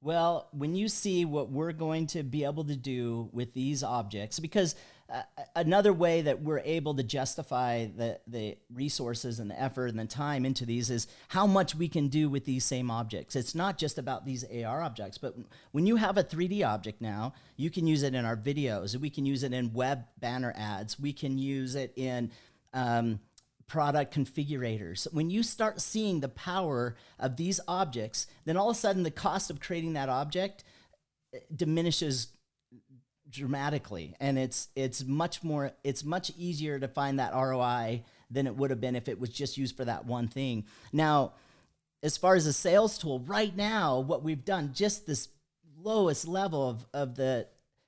Well, 0.00 0.48
when 0.52 0.76
you 0.76 0.86
see 0.86 1.24
what 1.24 1.50
we're 1.50 1.72
going 1.72 2.06
to 2.08 2.22
be 2.22 2.44
able 2.44 2.64
to 2.66 2.76
do 2.76 3.28
with 3.32 3.52
these 3.52 3.82
objects, 3.82 4.38
because 4.38 4.76
another 5.56 5.92
way 5.92 6.20
that 6.22 6.42
we're 6.42 6.58
able 6.60 6.94
to 6.94 7.02
justify 7.02 7.86
the, 7.86 8.20
the 8.26 8.58
resources 8.72 9.40
and 9.40 9.50
the 9.50 9.60
effort 9.60 9.86
and 9.86 9.98
the 9.98 10.04
time 10.04 10.44
into 10.44 10.66
these 10.66 10.90
is 10.90 11.06
how 11.28 11.46
much 11.46 11.74
we 11.74 11.88
can 11.88 12.08
do 12.08 12.28
with 12.28 12.44
these 12.44 12.64
same 12.64 12.90
objects. 12.90 13.34
It's 13.34 13.54
not 13.54 13.78
just 13.78 13.96
about 13.96 14.26
these 14.26 14.44
AR 14.44 14.82
objects, 14.82 15.16
but 15.16 15.34
when 15.72 15.86
you 15.86 15.96
have 15.96 16.18
a 16.18 16.24
3D 16.24 16.66
object 16.66 17.00
now, 17.00 17.32
you 17.56 17.70
can 17.70 17.86
use 17.86 18.02
it 18.02 18.14
in 18.14 18.24
our 18.24 18.36
videos. 18.36 18.96
We 18.96 19.08
can 19.08 19.24
use 19.24 19.42
it 19.42 19.52
in 19.52 19.72
web 19.72 20.04
banner 20.18 20.52
ads. 20.56 21.00
We 21.00 21.14
can 21.14 21.38
use 21.38 21.74
it 21.74 21.92
in 21.96 22.30
um, 22.74 23.20
product 23.66 24.14
configurators. 24.14 25.12
When 25.12 25.30
you 25.30 25.42
start 25.42 25.80
seeing 25.80 26.20
the 26.20 26.28
power 26.28 26.96
of 27.18 27.36
these 27.36 27.60
objects, 27.66 28.26
then 28.44 28.58
all 28.58 28.70
of 28.70 28.76
a 28.76 28.78
sudden 28.78 29.04
the 29.04 29.10
cost 29.10 29.50
of 29.50 29.60
creating 29.60 29.94
that 29.94 30.10
object 30.10 30.64
eh, 31.32 31.38
diminishes 31.54 32.28
dramatically 33.30 34.14
and 34.20 34.38
it's 34.38 34.68
it's 34.74 35.04
much 35.04 35.42
more 35.42 35.72
it's 35.84 36.04
much 36.04 36.30
easier 36.36 36.78
to 36.78 36.88
find 36.88 37.18
that 37.18 37.34
ROI 37.34 38.02
than 38.30 38.46
it 38.46 38.56
would 38.56 38.70
have 38.70 38.80
been 38.80 38.96
if 38.96 39.08
it 39.08 39.20
was 39.20 39.30
just 39.30 39.56
used 39.56 39.76
for 39.76 39.84
that 39.84 40.06
one 40.06 40.28
thing. 40.28 40.64
Now, 40.92 41.32
as 42.02 42.16
far 42.16 42.34
as 42.36 42.46
a 42.46 42.52
sales 42.52 42.98
tool, 42.98 43.20
right 43.20 43.54
now 43.56 44.00
what 44.00 44.22
we've 44.22 44.44
done 44.44 44.72
just 44.72 45.06
this 45.06 45.28
lowest 45.82 46.26
level 46.26 46.68
of, 46.70 46.86
of 46.92 47.14
the 47.16 47.46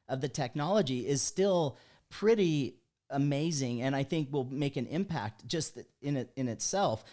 of 0.08 0.20
the 0.20 0.28
technology 0.28 1.06
is 1.06 1.22
still 1.22 1.76
pretty 2.10 2.76
amazing 3.10 3.82
and 3.82 3.94
I 3.94 4.02
think 4.02 4.32
will 4.32 4.44
make 4.44 4.76
an 4.76 4.86
impact 4.86 5.46
just 5.46 5.78
in 6.02 6.16
it 6.16 6.30
in 6.36 6.48
itself. 6.48 7.04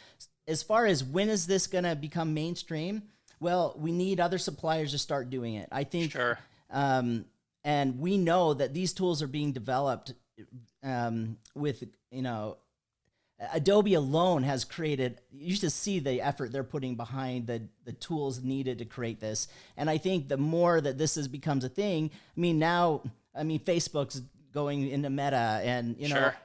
As 0.48 0.64
far 0.64 0.86
as 0.86 1.04
when 1.04 1.30
is 1.30 1.48
this 1.48 1.68
going 1.68 1.84
to 1.84 1.96
become 1.96 2.34
mainstream? 2.34 3.04
Well, 3.40 3.76
we 3.78 3.92
need 3.92 4.20
other 4.20 4.38
suppliers 4.38 4.92
to 4.92 4.98
start 4.98 5.30
doing 5.30 5.56
it. 5.56 5.68
I 5.72 5.84
think 5.84 6.12
Sure. 6.14 6.40
um, 6.72 7.26
and 7.68 8.00
we 8.00 8.18
know 8.18 8.54
that 8.54 8.74
these 8.74 8.94
tools 8.94 9.22
are 9.22 9.28
being 9.28 9.52
developed 9.52 10.14
um, 10.84 11.38
with 11.54 11.84
you 12.10 12.22
know 12.22 12.58
Adobe 13.54 13.94
alone 13.94 14.44
has 14.44 14.64
created, 14.66 15.22
you 15.32 15.56
should 15.56 15.72
see 15.72 16.00
the 16.00 16.22
effort 16.22 16.52
they're 16.52 16.64
putting 16.64 16.96
behind 16.96 17.46
the, 17.46 17.62
the 17.86 17.94
tools 17.94 18.42
needed 18.42 18.80
to 18.80 18.86
create 18.86 19.20
this. 19.20 19.48
And 19.76 19.90
I 19.90 20.00
think 20.00 20.28
the 20.28 20.38
more 20.38 20.82
that 20.82 20.98
this 20.98 21.18
is, 21.18 21.28
becomes 21.28 21.64
a 21.64 21.70
thing, 21.70 22.10
I 22.36 22.40
mean, 22.40 22.58
now, 22.58 23.04
I 23.36 23.44
mean, 23.44 23.60
Facebook's 23.60 24.22
going 24.52 24.90
into 24.90 25.12
meta 25.12 25.62
and, 25.64 25.96
you 26.00 26.10
know, 26.10 26.16
Sure. 26.16 26.36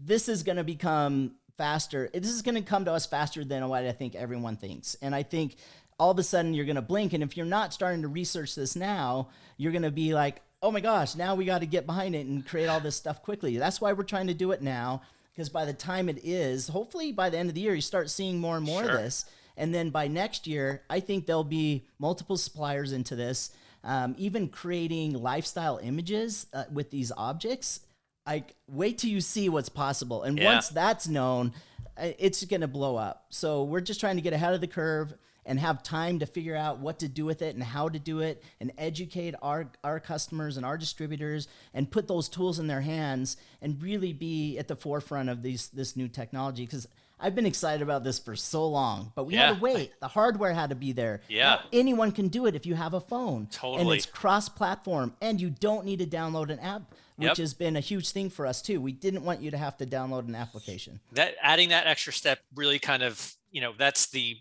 this 0.00 0.28
is 0.28 0.42
going 0.42 0.56
to 0.56 0.64
become 0.64 1.36
faster. 1.56 2.10
This 2.12 2.32
is 2.32 2.42
going 2.42 2.56
to 2.56 2.62
come 2.62 2.84
to 2.86 2.92
us 2.92 3.06
faster 3.06 3.44
than 3.44 3.68
what 3.68 3.84
I 3.84 3.92
think 3.92 4.16
everyone 4.16 4.56
thinks. 4.56 4.96
And 5.00 5.14
I 5.14 5.22
think 5.22 5.54
all 5.96 6.10
of 6.10 6.18
a 6.18 6.24
sudden 6.24 6.54
you're 6.54 6.66
going 6.66 6.74
to 6.74 6.82
blink. 6.82 7.12
And 7.12 7.22
if 7.22 7.36
you're 7.36 7.46
not 7.46 7.72
starting 7.72 8.02
to 8.02 8.08
research 8.08 8.56
this 8.56 8.74
now, 8.74 9.28
you're 9.58 9.72
going 9.72 9.82
to 9.82 9.92
be 9.92 10.12
like, 10.12 10.42
oh 10.62 10.70
my 10.70 10.80
gosh, 10.80 11.14
now 11.14 11.34
we 11.34 11.44
got 11.44 11.60
to 11.60 11.66
get 11.66 11.86
behind 11.86 12.14
it 12.14 12.26
and 12.26 12.46
create 12.46 12.66
all 12.66 12.80
this 12.80 12.96
stuff 12.96 13.22
quickly. 13.22 13.56
That's 13.58 13.80
why 13.80 13.92
we're 13.92 14.04
trying 14.04 14.26
to 14.28 14.34
do 14.34 14.52
it 14.52 14.62
now. 14.62 15.02
Because 15.32 15.48
by 15.50 15.66
the 15.66 15.74
time 15.74 16.08
it 16.08 16.18
is, 16.24 16.68
hopefully 16.68 17.12
by 17.12 17.28
the 17.28 17.36
end 17.36 17.50
of 17.50 17.54
the 17.54 17.60
year, 17.60 17.74
you 17.74 17.82
start 17.82 18.08
seeing 18.08 18.38
more 18.38 18.56
and 18.56 18.64
more 18.64 18.82
Sure. 18.84 18.92
of 18.96 19.02
this. 19.02 19.26
And 19.58 19.74
then 19.74 19.90
by 19.90 20.08
next 20.08 20.46
year, 20.46 20.82
I 20.88 21.00
think 21.00 21.26
there'll 21.26 21.44
be 21.44 21.84
multiple 21.98 22.38
suppliers 22.38 22.92
into 22.92 23.14
this, 23.16 23.50
um, 23.84 24.14
even 24.18 24.48
creating 24.48 25.12
lifestyle 25.22 25.78
images 25.82 26.46
uh, 26.54 26.64
with 26.72 26.90
these 26.90 27.12
objects. 27.16 27.80
I 28.26 28.44
wait 28.66 28.98
till 28.98 29.10
you 29.10 29.20
see 29.20 29.48
what's 29.50 29.68
possible, 29.68 30.22
and 30.24 30.38
Yeah. 30.38 30.54
once 30.54 30.68
that's 30.70 31.06
known, 31.06 31.52
uh, 31.96 32.08
it's 32.18 32.44
gonna 32.44 32.66
blow 32.66 32.96
up. 32.96 33.26
So 33.30 33.62
we're 33.64 33.80
just 33.80 34.00
trying 34.00 34.16
to 34.16 34.22
get 34.22 34.32
ahead 34.32 34.52
of 34.54 34.60
the 34.60 34.66
curve 34.66 35.14
and 35.46 35.58
have 35.58 35.82
time 35.82 36.18
to 36.18 36.26
figure 36.26 36.56
out 36.56 36.78
what 36.80 36.98
to 36.98 37.08
do 37.08 37.24
with 37.24 37.40
it 37.40 37.54
and 37.54 37.64
how 37.64 37.88
to 37.88 37.98
do 37.98 38.20
it, 38.20 38.42
and 38.60 38.72
educate 38.76 39.34
our 39.40 39.70
our 39.82 40.00
customers 40.00 40.56
and 40.56 40.66
our 40.66 40.76
distributors, 40.76 41.48
and 41.72 41.90
put 41.90 42.08
those 42.08 42.28
tools 42.28 42.58
in 42.58 42.66
their 42.66 42.82
hands, 42.82 43.36
and 43.62 43.80
really 43.82 44.12
be 44.12 44.58
at 44.58 44.68
the 44.68 44.76
forefront 44.76 45.28
of 45.28 45.42
these 45.42 45.68
this 45.68 45.96
new 45.96 46.08
technology 46.08 46.66
because. 46.66 46.86
I've 47.18 47.34
been 47.34 47.46
excited 47.46 47.80
about 47.80 48.04
this 48.04 48.18
for 48.18 48.36
so 48.36 48.68
long, 48.68 49.10
but 49.14 49.24
we 49.24 49.36
had 49.36 49.54
to 49.54 49.60
wait. 49.62 49.90
The 50.00 50.06
hardware 50.08 50.52
had 50.52 50.68
to 50.68 50.76
be 50.76 50.92
there. 50.92 51.22
Yeah. 51.30 51.62
Anyone 51.72 52.12
can 52.12 52.28
do 52.28 52.44
it 52.44 52.54
if 52.54 52.66
you 52.66 52.74
have 52.74 52.92
a 52.92 53.00
phone. 53.00 53.46
Totally. 53.50 53.80
And 53.80 53.90
it's 53.90 54.04
cross-platform, 54.04 55.14
and 55.22 55.40
you 55.40 55.48
don't 55.48 55.86
need 55.86 56.00
to 56.00 56.06
download 56.06 56.50
an 56.50 56.58
app, 56.58 56.82
which 57.16 57.28
Yep. 57.28 57.36
has 57.38 57.54
been 57.54 57.74
a 57.74 57.80
huge 57.80 58.10
thing 58.10 58.28
for 58.28 58.46
us 58.46 58.60
too. 58.60 58.82
We 58.82 58.92
didn't 58.92 59.24
want 59.24 59.40
you 59.40 59.50
to 59.50 59.56
have 59.56 59.78
to 59.78 59.86
download 59.86 60.28
an 60.28 60.34
application. 60.34 61.00
that 61.12 61.36
adding 61.40 61.70
that 61.70 61.86
extra 61.86 62.12
step 62.12 62.40
really 62.54 62.78
kind 62.78 63.02
of 63.02 63.34
you 63.50 63.62
know 63.62 63.72
that's 63.78 64.08
the 64.08 64.36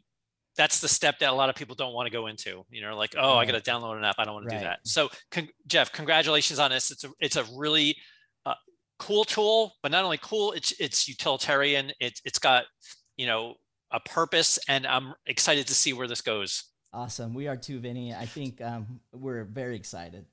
that's 0.57 0.79
the 0.79 0.87
step 0.87 1.19
that 1.19 1.29
a 1.29 1.33
lot 1.33 1.49
of 1.49 1.55
people 1.55 1.75
don't 1.75 1.93
want 1.93 2.07
to 2.07 2.11
go 2.11 2.27
into 2.27 2.63
you 2.69 2.81
know 2.81 2.95
like 2.97 3.13
oh 3.17 3.35
i 3.37 3.45
got 3.45 3.51
to 3.61 3.71
download 3.71 3.97
an 3.97 4.03
app 4.03 4.15
i 4.19 4.23
don't 4.23 4.33
want 4.35 4.49
to 4.49 4.55
Right. 4.55 4.61
do 4.61 4.65
that 4.65 4.79
so 4.83 5.09
con- 5.31 5.49
jeff 5.67 5.91
congratulations 5.91 6.59
on 6.59 6.71
this 6.71 6.91
it's 6.91 7.03
a 7.03 7.09
it's 7.19 7.35
a 7.35 7.43
really 7.57 7.95
uh, 8.45 8.53
cool 8.99 9.23
tool 9.25 9.73
but 9.83 9.91
not 9.91 10.03
only 10.03 10.19
cool 10.21 10.51
it's 10.53 10.71
it's 10.79 11.07
utilitarian 11.07 11.91
it, 11.99 12.19
it's 12.25 12.39
got 12.39 12.63
you 13.17 13.25
know 13.25 13.55
a 13.91 13.99
purpose 13.99 14.57
and 14.67 14.85
i'm 14.87 15.13
excited 15.25 15.67
to 15.67 15.73
see 15.73 15.93
where 15.93 16.07
this 16.07 16.21
goes 16.21 16.63
Awesome. 16.93 17.33
We 17.33 17.49
are 17.49 17.57
too, 17.57 17.81
Vinny. 17.81 18.13
I 18.13 18.25
think 18.25 18.61
um, 18.61 19.01
we're 19.11 19.43
very 19.43 19.75
excited, 19.75 20.25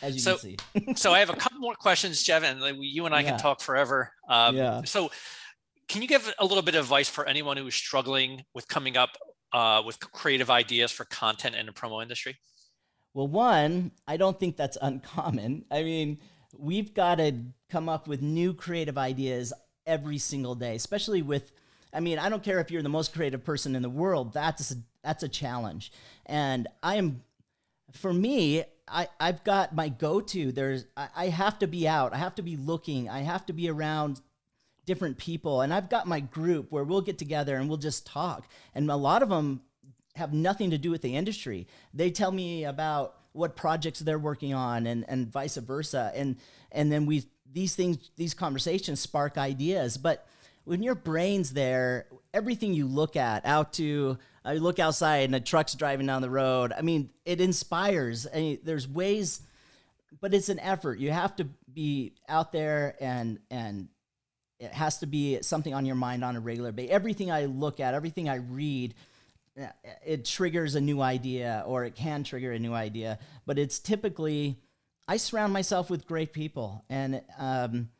as 0.00 0.14
you 0.14 0.20
So- 0.20 0.36
can 0.38 0.56
see. 0.86 0.94
so 0.94 1.12
i 1.12 1.18
have 1.18 1.28
a 1.28 1.34
couple 1.42 1.58
more 1.58 1.74
questions 1.74 2.22
jeff 2.22 2.44
and 2.44 2.60
you 2.80 3.04
and 3.06 3.12
i 3.12 3.20
Yeah. 3.20 3.30
can 3.30 3.38
talk 3.40 3.60
forever 3.60 4.12
um, 4.28 4.54
Yeah. 4.56 4.82
so 4.84 5.10
can 5.88 6.02
you 6.02 6.06
give 6.08 6.32
a 6.38 6.44
little 6.46 6.62
bit 6.62 6.76
of 6.76 6.84
advice 6.84 7.08
for 7.08 7.26
anyone 7.26 7.56
who 7.56 7.66
is 7.66 7.74
struggling 7.74 8.44
with 8.54 8.68
coming 8.68 8.96
up 8.96 9.10
uh, 9.54 9.82
with 9.86 10.00
creative 10.00 10.50
ideas 10.50 10.92
for 10.92 11.06
content 11.06 11.56
in 11.56 11.66
the 11.66 11.72
promo 11.72 12.02
industry 12.02 12.36
Well, 13.14 13.28
one, 13.28 13.92
I 14.06 14.16
don't 14.16 14.38
think 14.38 14.56
that's 14.56 14.78
uncommon. 14.82 15.64
I 15.70 15.82
mean, 15.84 16.18
we've 16.58 16.94
got 16.94 17.16
to 17.16 17.34
come 17.70 17.88
up 17.88 18.08
with 18.08 18.22
new 18.22 18.54
creative 18.54 18.98
ideas 18.98 19.52
every 19.86 20.18
single 20.18 20.54
day, 20.56 20.76
especially 20.76 21.22
with. 21.22 21.52
I 21.92 22.00
mean, 22.00 22.18
I 22.18 22.28
don't 22.28 22.42
care 22.42 22.58
if 22.60 22.72
you're 22.72 22.82
the 22.82 22.88
most 22.88 23.14
creative 23.14 23.44
person 23.44 23.76
in 23.76 23.82
the 23.82 23.90
world. 23.90 24.32
That's 24.34 24.72
a, 24.72 24.76
that's 25.04 25.22
a 25.22 25.28
challenge, 25.28 25.92
and 26.26 26.68
I 26.82 26.96
am. 26.96 27.22
For 27.92 28.12
me, 28.12 28.64
I 28.88 29.08
I've 29.20 29.44
got 29.44 29.74
my 29.74 29.88
go-to. 29.88 30.52
There's 30.52 30.86
I, 30.96 31.08
I 31.16 31.28
have 31.28 31.58
to 31.60 31.68
be 31.68 31.86
out. 31.86 32.12
I 32.14 32.18
have 32.18 32.34
to 32.36 32.42
be 32.42 32.56
looking. 32.56 33.08
I 33.08 33.20
have 33.20 33.46
to 33.46 33.52
be 33.52 33.68
around 33.70 34.20
different 34.86 35.18
people, 35.18 35.60
and 35.60 35.72
I've 35.72 35.88
got 35.88 36.06
my 36.06 36.20
group 36.20 36.70
where 36.70 36.84
we'll 36.84 37.00
get 37.00 37.18
together 37.18 37.56
and 37.56 37.68
we'll 37.68 37.78
just 37.78 38.06
talk. 38.06 38.48
And 38.74 38.90
a 38.90 38.96
lot 38.96 39.22
of 39.22 39.28
them 39.28 39.62
have 40.16 40.32
nothing 40.32 40.70
to 40.70 40.78
do 40.78 40.90
with 40.90 41.02
the 41.02 41.16
industry. 41.16 41.66
They 41.92 42.10
tell 42.10 42.30
me 42.30 42.64
about 42.64 43.16
what 43.32 43.56
projects 43.56 43.98
they're 44.00 44.18
working 44.18 44.54
on 44.54 44.86
and, 44.86 45.04
and 45.08 45.30
vice 45.30 45.56
versa. 45.56 46.12
And 46.14 46.36
and 46.70 46.90
then 46.90 47.06
we 47.06 47.24
these 47.52 47.74
things 47.74 48.10
these 48.16 48.34
conversations 48.34 49.00
spark 49.00 49.38
ideas. 49.38 49.96
But 49.96 50.26
when 50.64 50.82
your 50.82 50.94
brain's 50.94 51.52
there, 51.52 52.06
everything 52.32 52.74
you 52.74 52.86
look 52.86 53.16
at 53.16 53.44
out 53.44 53.72
to 53.74 54.18
uh, 54.44 54.50
I 54.50 54.54
look 54.54 54.78
outside 54.78 55.24
and 55.24 55.34
a 55.34 55.40
truck's 55.40 55.74
driving 55.74 56.06
down 56.06 56.22
the 56.22 56.30
road. 56.30 56.72
I 56.76 56.82
mean, 56.82 57.10
it 57.24 57.40
inspires. 57.40 58.26
I 58.32 58.36
mean, 58.36 58.58
there's 58.62 58.86
ways 58.88 59.40
but 60.20 60.34
it's 60.34 60.48
an 60.48 60.60
effort. 60.60 60.98
You 60.98 61.10
have 61.10 61.36
to 61.36 61.48
be 61.72 62.14
out 62.28 62.52
there 62.52 62.96
and 63.00 63.38
and 63.50 63.88
it 64.58 64.72
has 64.72 64.98
to 64.98 65.06
be 65.06 65.42
something 65.42 65.74
on 65.74 65.84
your 65.84 65.96
mind 65.96 66.24
on 66.24 66.36
a 66.36 66.40
regular 66.40 66.72
basis. 66.72 66.92
Everything 66.92 67.30
I 67.30 67.46
look 67.46 67.80
at, 67.80 67.94
everything 67.94 68.28
I 68.28 68.36
read, 68.36 68.94
uh, 69.60 69.66
it 70.04 70.24
triggers 70.24 70.74
a 70.74 70.80
new 70.80 71.00
idea 71.00 71.64
or 71.66 71.84
it 71.84 71.94
can 71.94 72.24
trigger 72.24 72.52
a 72.52 72.58
new 72.58 72.72
idea. 72.72 73.18
But 73.46 73.58
it's 73.58 73.78
typically 73.78 74.58
I 75.06 75.16
surround 75.18 75.52
myself 75.52 75.90
with 75.90 76.06
great 76.06 76.32
people 76.32 76.84
and 76.88 77.22
um, 77.38 77.90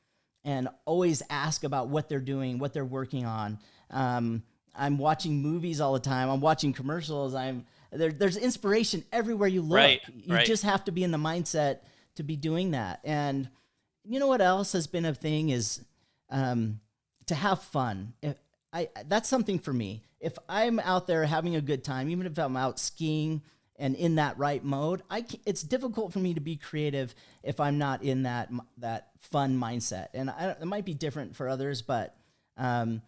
and 0.44 0.68
always 0.84 1.22
ask 1.30 1.64
about 1.64 1.88
what 1.88 2.08
they're 2.08 2.20
doing, 2.20 2.58
what 2.58 2.72
they're 2.72 2.84
working 2.84 3.24
on. 3.24 3.58
Um, 3.90 4.42
I'm 4.76 4.98
watching 4.98 5.40
movies 5.42 5.80
all 5.80 5.92
the 5.92 6.00
time. 6.00 6.28
I'm 6.28 6.40
watching 6.40 6.72
commercials. 6.72 7.34
I'm 7.34 7.64
there, 7.92 8.12
there's 8.12 8.36
inspiration 8.36 9.04
everywhere 9.12 9.48
you 9.48 9.62
look. 9.62 9.76
Right, 9.76 10.00
you 10.14 10.34
right. 10.34 10.46
just 10.46 10.64
have 10.64 10.84
to 10.84 10.92
be 10.92 11.04
in 11.04 11.10
the 11.10 11.18
mindset 11.18 11.78
to 12.16 12.22
be 12.22 12.36
doing 12.36 12.72
that. 12.72 13.00
And 13.04 13.48
you 14.04 14.18
know 14.18 14.26
what 14.26 14.40
else 14.40 14.72
has 14.72 14.86
been 14.86 15.04
a 15.04 15.14
thing 15.14 15.50
is 15.50 15.80
um, 16.30 16.80
to 17.26 17.34
have 17.34 17.62
fun. 17.62 18.14
If 18.22 18.36
I 18.74 18.88
that's 19.06 19.28
something 19.28 19.58
for 19.58 19.72
me. 19.72 20.02
If 20.20 20.36
I'm 20.48 20.80
out 20.80 21.06
there 21.06 21.24
having 21.24 21.54
a 21.54 21.60
good 21.60 21.84
time, 21.84 22.10
even 22.10 22.26
if 22.26 22.38
I'm 22.38 22.56
out 22.56 22.80
skiing 22.80 23.42
and 23.76 23.94
in 23.94 24.16
that 24.16 24.36
right 24.38 24.62
mode, 24.62 25.02
I 25.08 25.24
it's 25.46 25.62
difficult 25.62 26.12
for 26.12 26.18
me 26.18 26.34
to 26.34 26.40
be 26.40 26.56
creative 26.56 27.14
if 27.42 27.60
I'm 27.60 27.78
not 27.78 28.02
in 28.02 28.24
that 28.24 28.50
that 28.78 29.10
fun 29.20 29.56
mindset. 29.58 30.08
And 30.12 30.28
I, 30.28 30.56
it 30.60 30.66
might 30.66 30.84
be 30.84 30.94
different 30.94 31.36
for 31.36 31.48
others, 31.48 31.82
but 31.82 32.16
um, 32.56 33.02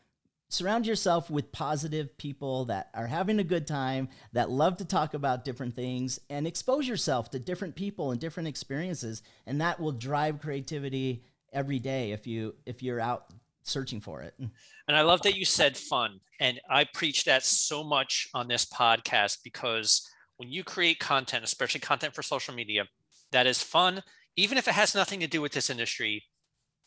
surround 0.48 0.86
yourself 0.86 1.30
with 1.30 1.50
positive 1.50 2.16
people 2.16 2.66
that 2.66 2.90
are 2.94 3.08
having 3.08 3.40
a 3.40 3.44
good 3.44 3.66
time, 3.66 4.08
that 4.32 4.50
love 4.50 4.76
to 4.76 4.84
talk 4.84 5.14
about 5.14 5.44
different 5.44 5.74
things, 5.74 6.20
and 6.30 6.46
expose 6.46 6.86
yourself 6.86 7.30
to 7.30 7.40
different 7.40 7.74
people 7.74 8.12
and 8.12 8.20
different 8.20 8.48
experiences, 8.48 9.22
and 9.46 9.60
that 9.60 9.80
will 9.80 9.92
drive 9.92 10.40
creativity 10.40 11.24
every 11.56 11.80
day 11.80 12.12
if 12.12 12.26
you 12.26 12.54
if 12.66 12.82
you're 12.82 13.00
out 13.00 13.32
searching 13.62 14.00
for 14.00 14.22
it. 14.22 14.34
And 14.38 14.96
I 14.96 15.00
love 15.00 15.22
that 15.22 15.36
you 15.36 15.44
said 15.44 15.76
fun. 15.76 16.20
And 16.38 16.60
I 16.70 16.84
preach 16.84 17.24
that 17.24 17.44
so 17.44 17.82
much 17.82 18.28
on 18.32 18.46
this 18.46 18.64
podcast 18.64 19.38
because 19.42 20.08
when 20.36 20.48
you 20.48 20.62
create 20.62 21.00
content, 21.00 21.42
especially 21.42 21.80
content 21.80 22.14
for 22.14 22.22
social 22.22 22.54
media, 22.54 22.84
that 23.32 23.46
is 23.46 23.60
fun, 23.60 24.02
even 24.36 24.58
if 24.58 24.68
it 24.68 24.74
has 24.74 24.94
nothing 24.94 25.18
to 25.20 25.26
do 25.26 25.40
with 25.40 25.50
this 25.50 25.70
industry, 25.70 26.22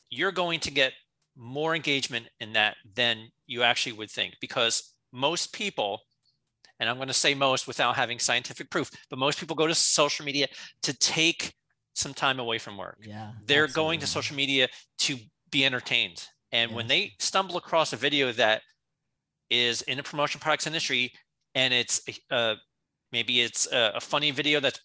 you're 0.09 0.31
going 0.31 0.61
to 0.61 0.71
get 0.71 0.93
more 1.35 1.75
engagement 1.75 2.27
in 2.39 2.53
that 2.53 2.75
than 2.95 3.29
you 3.47 3.63
actually 3.63 3.93
would 3.93 4.11
think 4.11 4.35
because 4.41 4.93
most 5.11 5.53
people 5.53 6.01
and 6.79 6.89
i'm 6.89 6.97
going 6.97 7.07
to 7.07 7.13
say 7.13 7.33
most 7.33 7.65
without 7.65 7.95
having 7.95 8.19
scientific 8.19 8.69
proof 8.69 8.91
but 9.09 9.17
most 9.17 9.39
people 9.39 9.55
go 9.55 9.65
to 9.65 9.73
social 9.73 10.25
media 10.25 10.47
to 10.81 10.93
take 10.97 11.53
some 11.99 12.13
time 12.13 12.39
away 12.39 12.57
from 12.57 12.77
work 12.77 12.97
Yeah, 13.05 13.31
they're 13.45 13.67
going 13.67 13.99
to 13.99 14.07
social 14.07 14.35
media 14.35 14.67
to 14.99 15.17
be 15.51 15.65
entertained. 15.65 16.27
And 16.51 16.71
when 16.73 16.87
they 16.87 17.13
stumble 17.19 17.57
across 17.57 17.93
a 17.93 17.95
video 17.97 18.31
that 18.33 18.61
is 19.49 19.81
in 19.83 19.97
the 19.97 20.03
promotion 20.03 20.39
products 20.39 20.67
industry 20.67 21.11
and 21.55 21.73
it's 21.73 22.01
uh, 22.31 22.55
maybe 23.11 23.41
it's 23.41 23.67
a, 23.71 23.93
a 23.95 23.99
funny 23.99 24.31
video 24.31 24.59
that's 24.59 24.79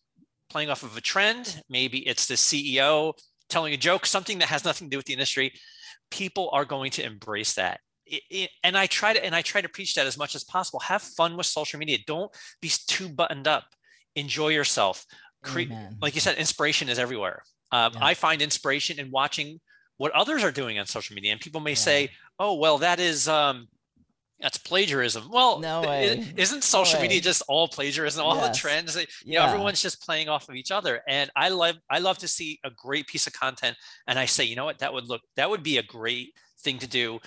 playing 0.51 0.71
off 0.71 0.83
of 0.83 0.97
a 0.97 1.01
trend, 1.01 1.63
maybe 1.69 1.99
it's 2.07 2.27
the 2.27 2.35
CEO 2.35 3.13
telling 3.49 3.75
a 3.75 3.77
joke, 3.77 4.07
something 4.07 4.39
that 4.39 4.49
has 4.49 4.65
nothing 4.65 4.89
to 4.89 4.91
do 4.91 4.97
with 4.99 5.07
the 5.07 5.13
industry, 5.13 5.53
people 6.11 6.49
are 6.53 6.65
going 6.65 6.91
to 6.93 7.05
embrace 7.05 7.55
that. 7.55 7.81
It- 8.07 8.23
it- 8.31 8.51
and 8.63 8.77
I 8.77 8.87
try 8.87 9.13
to 9.13 9.25
and 9.25 9.35
I 9.35 9.43
try 9.43 9.61
to 9.61 9.69
preach 9.69 9.95
that 9.95 10.07
as 10.07 10.17
much 10.19 10.35
as 10.35 10.45
possible. 10.45 10.81
Have 10.81 11.03
fun 11.03 11.37
with 11.37 11.47
social 11.47 11.79
media. 11.79 11.99
Don't 12.07 12.31
be 12.61 12.71
too 12.87 13.09
buttoned 13.09 13.49
up. 13.49 13.65
Enjoy 14.17 14.49
yourself. 14.49 15.05
Cre- 15.45 15.73
like 16.01 16.15
you 16.15 16.21
said, 16.21 16.37
inspiration 16.37 16.89
is 16.89 16.99
everywhere. 16.99 17.43
Um, 17.73 17.93
Yeah. 17.95 18.05
I 18.05 18.15
find 18.15 18.41
inspiration 18.43 18.99
in 18.99 19.11
watching 19.11 19.61
what 19.97 20.13
others 20.13 20.43
are 20.43 20.51
doing 20.53 20.79
on 20.79 20.87
social 20.87 21.15
media, 21.15 21.33
and 21.33 21.41
people 21.41 21.61
may 21.61 21.73
Yeah. 21.73 21.77
say, 21.77 22.11
"Oh, 22.39 22.55
well, 22.55 22.79
that 22.79 22.99
is 23.01 23.29
um, 23.29 23.69
that's 24.41 24.59
plagiarism." 24.59 25.31
Well, 25.31 25.61
No 25.61 25.83
way. 25.83 26.33
isn't 26.37 26.65
social 26.65 27.01
media 27.01 27.19
way. 27.19 27.21
just 27.21 27.43
all 27.49 27.69
plagiarism? 27.69 28.25
All 28.25 28.41
the 28.41 28.53
trends, 28.55 28.95
that- 28.95 29.09
you 29.25 29.35
know, 29.39 29.45
everyone's 29.47 29.81
just 29.81 30.03
playing 30.03 30.29
off 30.29 30.49
of 30.49 30.57
each 30.57 30.71
other. 30.73 31.03
And 31.09 31.31
I 31.37 31.49
love, 31.51 31.77
I 31.89 31.99
love 32.01 32.19
to 32.19 32.29
see 32.29 32.59
a 32.65 32.71
great 32.71 33.07
piece 33.07 33.27
of 33.27 33.33
content, 33.33 33.77
and 34.09 34.19
I 34.19 34.27
say, 34.27 34.45
you 34.45 34.57
know 34.57 34.65
what, 34.65 34.79
that 34.81 34.93
would 34.93 35.09
look, 35.09 35.23
that 35.37 35.49
would 35.49 35.63
be 35.63 35.79
a 35.79 35.83
great 35.83 36.35
thing 36.61 36.79
to 36.81 36.87
do. 36.87 37.21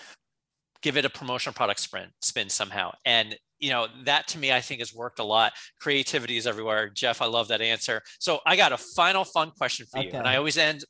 give 0.83 0.95
it 0.95 1.03
a 1.05 1.09
promotional 1.09 1.53
product 1.55 1.79
spin 1.79 2.07
spin 2.21 2.49
somehow 2.49 2.91
and 3.03 3.35
you 3.59 3.69
know 3.69 3.87
that 4.05 4.27
to 4.27 4.37
me 4.37 4.51
i 4.51 4.61
think 4.61 4.79
has 4.79 4.93
worked 4.93 5.19
a 5.19 5.23
lot. 5.23 5.53
Creativity 5.79 6.37
is 6.37 6.47
everywhere. 6.47 6.89
Jeff 6.89 7.21
i 7.21 7.25
love 7.25 7.47
that 7.49 7.61
answer. 7.61 8.01
So 8.19 8.39
i 8.45 8.55
got 8.55 8.71
a 8.71 8.77
final 8.77 9.23
fun 9.23 9.51
question 9.51 9.85
for 9.91 10.01
you 10.01 10.11
and 10.13 10.27
i 10.27 10.35
always 10.37 10.57
end 10.57 10.83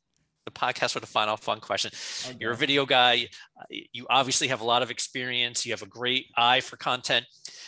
the 0.48 0.58
podcast 0.58 0.94
with 0.94 1.04
a 1.04 1.08
final 1.08 1.36
fun 1.36 1.60
question. 1.60 1.90
Okay. 2.26 2.36
you're 2.40 2.52
a 2.52 2.56
video 2.56 2.86
guy. 2.86 3.28
Uh, 3.58 3.64
you 3.92 4.06
obviously 4.08 4.48
have 4.48 4.60
a 4.62 4.64
lot 4.64 4.82
of 4.82 4.90
experience. 4.90 5.66
You 5.66 5.72
have 5.72 5.82
a 5.82 5.86
great 5.86 6.26
eye 6.36 6.60
for 6.60 6.76
content. 6.76 7.26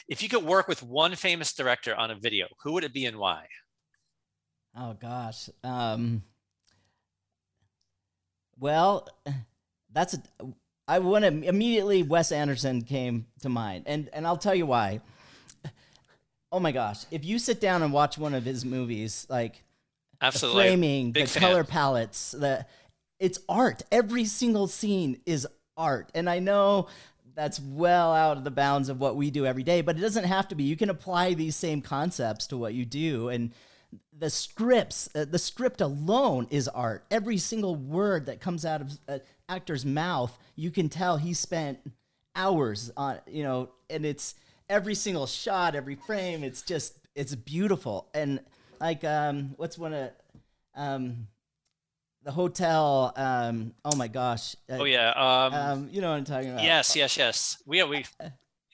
If 0.09 0.23
you 0.23 0.29
could 0.29 0.45
work 0.45 0.67
with 0.67 0.83
one 0.83 1.15
famous 1.15 1.53
director 1.53 1.95
on 1.95 2.11
a 2.11 2.15
video 2.15 2.47
who 2.63 2.73
would 2.73 2.85
it 2.85 2.93
be 2.93 3.07
and 3.07 3.19
why? 3.19 3.47
Oh 4.77 4.95
gosh. 4.95 5.51
Um 5.63 6.23
well 8.59 9.09
that's 9.93 10.15
a 10.15 10.23
I 10.90 10.98
want 10.98 11.24
to 11.24 11.29
immediately 11.29 12.03
Wes 12.03 12.33
Anderson 12.33 12.83
came 12.83 13.26
to 13.42 13.48
mind, 13.48 13.85
and 13.87 14.11
and 14.12 14.26
I'll 14.26 14.37
tell 14.37 14.55
you 14.55 14.66
why. 14.66 15.00
Oh 16.53 16.59
my 16.59 16.72
gosh! 16.72 17.05
If 17.12 17.24
you 17.24 17.38
sit 17.38 17.61
down 17.61 17.85
and 17.85 17.92
watch 17.92 18.18
one 18.18 18.35
of 18.35 18.44
his 18.44 18.64
movies, 18.64 19.24
like 19.31 19.62
absolutely 20.20 20.64
the 20.64 20.68
framing, 20.68 21.12
Big 21.12 21.26
the 21.26 21.31
fan. 21.31 21.42
color 21.42 21.62
palettes, 21.62 22.33
the 22.33 22.66
it's 23.20 23.38
art. 23.48 23.85
Every 23.92 24.24
single 24.24 24.66
scene 24.66 25.20
is 25.26 25.46
art, 25.76 26.11
and 26.12 26.29
I 26.29 26.40
know 26.40 26.88
that's 27.37 27.61
well 27.61 28.12
out 28.12 28.37
of 28.37 28.42
the 28.42 28.50
bounds 28.50 28.88
of 28.88 28.98
what 28.98 29.14
we 29.14 29.31
do 29.31 29.46
every 29.46 29.62
day, 29.62 29.81
but 29.81 29.96
it 29.96 30.00
doesn't 30.00 30.24
have 30.24 30.48
to 30.48 30.57
be. 30.57 30.64
You 30.64 30.76
can 30.76 30.90
apply 30.90 31.35
these 31.35 31.55
same 31.55 31.83
concepts 31.83 32.48
to 32.48 32.57
what 32.57 32.74
you 32.74 32.85
do, 32.85 33.29
and 33.29 33.53
the 34.18 34.31
scripts, 34.31 35.09
uh, 35.14 35.24
the 35.24 35.38
script 35.38 35.81
alone 35.81 36.46
is 36.50 36.68
art. 36.68 37.05
Every 37.11 37.38
single 37.38 37.76
word 37.76 38.26
that 38.26 38.40
comes 38.40 38.64
out 38.64 38.81
of 38.81 38.98
an 39.09 39.20
actor's 39.48 39.85
mouth, 39.87 40.37
you 40.61 40.70
can 40.70 40.90
tell 40.90 41.16
he 41.16 41.33
spent 41.33 41.79
hours 42.37 42.90
on, 42.94 43.18
you 43.27 43.42
know, 43.42 43.70
and 43.88 44.05
it's 44.05 44.35
every 44.68 44.94
single 44.94 45.27
shot, 45.27 45.75
every 45.75 45.94
frame, 45.94 46.44
it's 46.44 46.61
just 46.61 46.99
it's 47.14 47.35
beautiful. 47.35 48.09
And 48.12 48.40
like 48.79 49.03
um 49.03 49.55
what's 49.57 49.79
one 49.79 49.94
of 49.94 50.11
um 50.75 51.29
the 52.25 52.31
hotel 52.31 53.14
um 53.16 53.73
oh 53.87 53.96
my 53.96 54.07
gosh. 54.07 54.55
Uh, 54.68 54.79
oh 54.81 54.85
yeah. 54.85 55.11
Um, 55.12 55.55
um 55.55 55.88
you 55.90 56.03
know 56.03 56.11
what 56.11 56.18
I'm 56.18 56.25
talking 56.25 56.51
about. 56.51 56.62
Yes, 56.62 56.94
yes, 56.94 57.16
yes. 57.16 57.62
We 57.64 57.83
we 57.85 58.05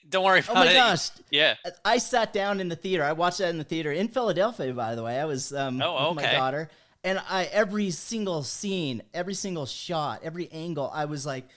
don't 0.09 0.25
worry 0.25 0.39
about 0.39 0.57
it. 0.57 0.59
Oh 0.59 0.65
my 0.65 0.71
it. 0.71 0.73
gosh. 0.73 1.09
Yeah. 1.31 1.55
I 1.85 1.99
sat 1.99 2.33
down 2.33 2.59
in 2.59 2.67
the 2.67 2.75
theater. 2.75 3.05
I 3.05 3.13
watched 3.13 3.37
that 3.37 3.49
in 3.49 3.57
the 3.57 3.63
theater 3.63 3.93
in 3.93 4.09
Philadelphia, 4.09 4.73
by 4.73 4.95
the 4.95 5.03
way. 5.03 5.21
I 5.21 5.25
was 5.25 5.53
um, 5.53 5.81
oh, 5.81 5.95
okay. 5.95 6.07
with 6.07 6.15
my 6.25 6.31
daughter 6.33 6.69
and 7.07 7.21
I 7.29 7.45
every 7.45 7.91
single 7.91 8.43
scene, 8.43 9.03
every 9.13 9.33
single 9.33 9.65
shot, 9.65 10.21
every 10.23 10.51
angle, 10.51 10.91
I 10.93 11.05
was 11.05 11.25
like, 11.25 11.47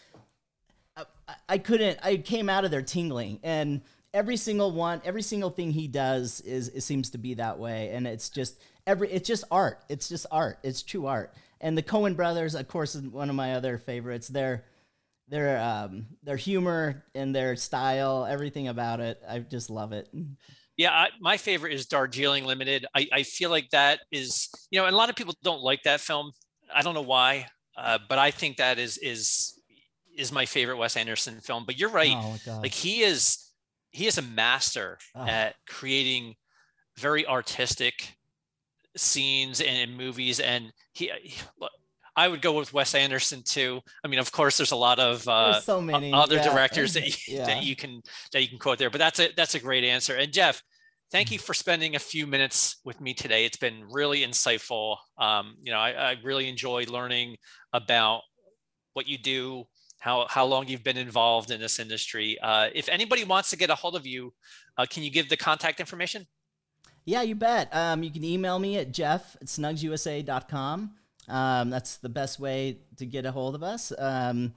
I, 1.49 1.59
couldn't. 1.59 1.99
I 2.03 2.17
came 2.17 2.49
out 2.49 2.65
of 2.65 2.71
there 2.71 2.83
tingling, 2.83 3.41
and 3.43 3.83
every 4.15 4.37
single 4.37 4.73
one, 4.73 5.01
every 5.05 5.23
single 5.23 5.51
thing 5.51 5.71
he 5.71 5.89
does 5.89 6.41
is 6.41 6.69
it 6.69 6.83
seems 6.83 7.11
to 7.11 7.19
be 7.19 7.35
that 7.35 7.59
way, 7.59 7.91
and 7.91 8.07
it's 8.07 8.29
just 8.29 8.61
every. 8.87 9.11
It's 9.11 9.27
just 9.29 9.45
art. 9.51 9.85
It's 9.89 10.09
just 10.09 10.27
art. 10.31 10.59
It's 10.63 10.83
true 10.83 11.07
art. 11.07 11.35
And 11.61 11.77
the 11.77 11.83
Coen 11.83 12.17
brothers, 12.17 12.55
of 12.55 12.69
course, 12.69 12.95
is 12.95 13.03
one 13.03 13.29
of 13.29 13.37
my 13.37 13.55
other 13.55 13.79
favorites. 13.79 14.29
Their 14.29 14.65
their 15.31 15.61
um, 15.63 16.07
their 16.23 16.37
humor 16.37 17.05
and 17.15 17.35
their 17.35 17.57
style, 17.57 18.27
everything 18.27 18.69
about 18.69 19.01
it, 19.01 19.23
I 19.27 19.39
just 19.39 19.71
love 19.71 19.93
it. 19.93 20.09
Yeah, 20.77 20.93
I, 20.93 21.09
my 21.21 21.37
favorite 21.37 21.73
is 21.73 21.87
Darjeeling 21.87 22.45
Limited. 22.45 22.87
I, 22.95 23.09
I 23.13 23.23
feel 23.23 23.51
like 23.51 23.71
that 23.71 24.01
is, 24.11 24.49
you 24.71 24.81
know, 24.81 24.89
a 24.89 24.91
lot 24.91 25.11
of 25.11 25.17
people 25.17 25.35
don't 25.43 25.63
like 25.63 25.83
that 25.85 26.01
film. 26.01 26.33
I 26.75 26.83
don't 26.83 26.95
know 26.95 27.03
why, 27.03 27.47
uh, 27.77 27.99
but 28.09 28.19
I 28.19 28.31
think 28.31 28.57
that 28.57 28.79
is 28.79 28.99
is 28.99 29.60
is 30.21 30.33
my 30.33 30.47
favorite 30.47 30.77
Wes 30.77 30.97
Anderson 30.97 31.41
film. 31.41 31.65
But 31.65 31.79
you're 31.79 31.91
right, 31.91 32.15
oh, 32.15 32.37
like 32.61 32.75
he 32.75 33.03
is 33.03 33.51
he 33.91 34.07
is 34.07 34.19
a 34.19 34.23
master 34.23 34.99
oh. 35.15 35.27
at 35.27 35.55
creating 35.69 36.35
very 36.99 37.27
artistic 37.27 38.17
scenes 38.97 39.61
and 39.61 39.97
movies, 39.97 40.41
and 40.41 40.73
he, 40.93 41.11
he 41.23 41.41
I 42.17 42.29
would 42.29 42.43
go 42.43 42.53
with 42.53 42.73
Wes 42.73 42.95
Anderson 42.95 43.43
too. 43.43 43.81
I 44.05 44.09
mean, 44.09 44.19
of 44.19 44.31
course, 44.33 44.57
there's 44.57 44.73
a 44.73 44.77
lot 44.77 44.99
of 44.99 45.27
uh, 45.27 45.61
so 45.61 45.81
many 45.81 46.13
other 46.13 46.37
yeah. 46.37 46.51
directors 46.51 46.95
that 46.95 47.07
you, 47.29 47.37
yeah. 47.37 47.47
that 47.47 47.63
you 47.63 47.77
can 47.77 48.03
that 48.33 48.43
you 48.43 48.49
can 48.49 48.59
quote 48.59 48.79
there, 48.79 48.91
but 48.91 48.99
that's 48.99 49.21
a 49.21 49.31
that's 49.37 49.55
a 49.55 49.61
great 49.61 49.85
answer. 49.85 50.17
And 50.17 50.33
Jeff, 50.33 50.63
thank 51.11 51.31
you 51.31 51.39
for 51.39 51.55
spending 51.55 51.97
a 51.97 51.99
few 51.99 52.27
minutes 52.27 52.77
with 52.85 53.01
me 53.01 53.15
today. 53.15 53.45
It's 53.45 53.57
been 53.57 53.85
really 53.91 54.21
insightful. 54.21 54.97
Um, 55.19 55.57
you 55.63 55.73
know, 55.73 55.79
I, 55.79 55.91
I, 55.91 56.17
really 56.23 56.49
enjoyed 56.49 56.89
learning 56.89 57.37
about 57.73 58.23
what 58.93 59.07
you 59.07 59.19
do, 59.19 59.65
how, 60.01 60.27
how 60.29 60.47
long 60.47 60.67
you've 60.67 60.83
been 60.83 60.97
involved 60.97 61.51
in 61.51 61.61
this 61.61 61.79
industry. 61.79 62.39
Uh, 62.43 62.69
if 62.75 62.89
anybody 62.89 63.23
wants 63.23 63.51
to 63.51 63.57
get 63.57 63.71
a 63.71 63.75
hold 63.75 63.95
of 63.95 64.07
you, 64.07 64.33
uh, 64.77 64.87
can 64.89 65.03
you 65.03 65.11
give 65.11 65.29
the 65.29 65.37
contact 65.37 65.79
information? 65.79 66.27
Yeah, 67.05 67.23
you 67.23 67.35
bet. 67.35 67.69
Um, 67.73 68.03
you 68.03 68.11
can 68.11 68.25
email 68.25 68.59
me 68.59 68.79
at 68.79 68.93
jeff 68.93 69.37
at 69.41 69.47
snugsusa.com. 69.47 70.93
Um, 71.29 71.71
that's 71.71 71.99
the 71.99 72.09
best 72.09 72.41
way 72.41 72.79
to 72.97 73.07
get 73.07 73.27
a 73.27 73.31
hold 73.31 73.55
of 73.55 73.63
us. 73.63 73.93
Um, 73.97 74.55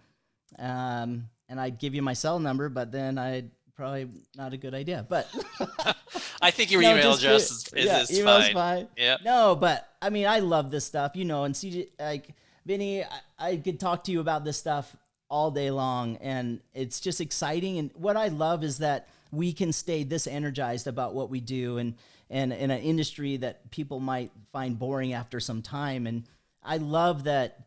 um, 0.58 1.25
and 1.49 1.60
I'd 1.60 1.77
give 1.77 1.93
you 1.93 2.01
my 2.01 2.13
cell 2.13 2.39
number, 2.39 2.69
but 2.69 2.91
then 2.91 3.17
I'd 3.17 3.51
probably 3.75 4.08
not 4.38 4.53
a 4.53 4.58
good 4.58 4.73
idea, 4.73 5.06
but 5.10 5.27
I 6.41 6.51
think 6.51 6.71
your 6.71 6.82
no, 6.82 6.91
email 6.91 7.13
address 7.13 7.51
is, 7.51 7.67
is, 7.75 7.86
yeah, 7.86 8.01
is 8.01 8.19
email's 8.19 8.45
fine. 8.45 8.53
fine. 8.53 8.88
Yeah. 8.95 9.17
No, 9.25 9.56
but 9.56 9.89
I 10.01 10.10
mean, 10.10 10.25
I 10.25 10.39
love 10.39 10.71
this 10.71 10.86
stuff, 10.86 11.15
you 11.15 11.25
know, 11.25 11.43
and 11.43 11.53
CJ, 11.53 11.89
like 11.99 12.29
Vinny, 12.65 13.03
I, 13.03 13.19
I 13.39 13.58
could 13.58 13.79
talk 13.79 14.06
to 14.06 14.12
you 14.12 14.21
about 14.21 14.45
this 14.45 14.58
stuff 14.58 14.95
all 15.29 15.51
day 15.51 15.71
long, 15.71 16.17
and 16.17 16.59
it's 16.73 16.99
just 16.99 17.21
exciting. 17.21 17.77
And 17.77 17.91
what 17.95 18.17
I 18.17 18.27
love 18.27 18.63
is 18.63 18.79
that 18.79 19.07
we 19.31 19.51
can 19.51 19.71
stay 19.71 20.03
this 20.03 20.27
energized 20.27 20.88
about 20.88 21.13
what 21.13 21.29
we 21.29 21.39
do, 21.39 21.77
and 21.77 21.95
and 22.29 22.51
in 22.51 22.71
an 22.71 22.81
industry 22.81 23.38
that 23.38 23.69
people 23.71 23.99
might 23.99 24.31
find 24.51 24.77
boring 24.77 25.13
after 25.13 25.39
some 25.39 25.62
time. 25.62 26.07
And 26.07 26.23
I 26.63 26.77
love 26.77 27.25
that 27.25 27.59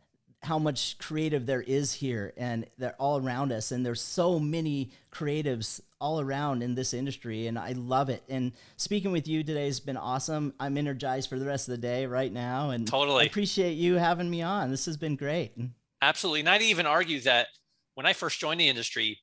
how 0.43 0.59
much 0.59 0.97
creative 0.99 1.45
there 1.45 1.61
is 1.61 1.93
here 1.93 2.33
and 2.37 2.65
they're 2.77 2.95
all 2.99 3.19
around 3.19 3.51
us 3.51 3.71
and 3.71 3.85
there's 3.85 4.01
so 4.01 4.37
many 4.37 4.91
creatives 5.11 5.81
all 5.99 6.21
around 6.21 6.61
in 6.61 6.75
this 6.75 6.93
industry 6.93 7.47
and 7.47 7.57
I 7.57 7.71
love 7.71 8.09
it. 8.09 8.23
And 8.29 8.51
speaking 8.75 9.11
with 9.11 9.27
you 9.27 9.43
today 9.43 9.65
has 9.65 9.79
been 9.79 9.97
awesome. 9.97 10.53
I'm 10.59 10.77
energized 10.77 11.27
for 11.27 11.39
the 11.39 11.45
rest 11.45 11.67
of 11.67 11.71
the 11.71 11.81
day 11.81 12.05
right 12.05 12.31
now 12.31 12.69
and 12.69 12.87
totally 12.87 13.23
I 13.23 13.27
appreciate 13.27 13.73
you 13.73 13.95
having 13.95 14.29
me 14.29 14.41
on. 14.43 14.69
This 14.69 14.85
has 14.85 14.95
been 14.95 15.15
great. 15.15 15.53
Absolutely. 16.01 16.41
And 16.41 16.49
I'd 16.49 16.61
even 16.61 16.85
argue 16.85 17.19
that 17.21 17.47
when 17.95 18.05
I 18.05 18.13
first 18.13 18.39
joined 18.39 18.59
the 18.59 18.67
industry, 18.67 19.19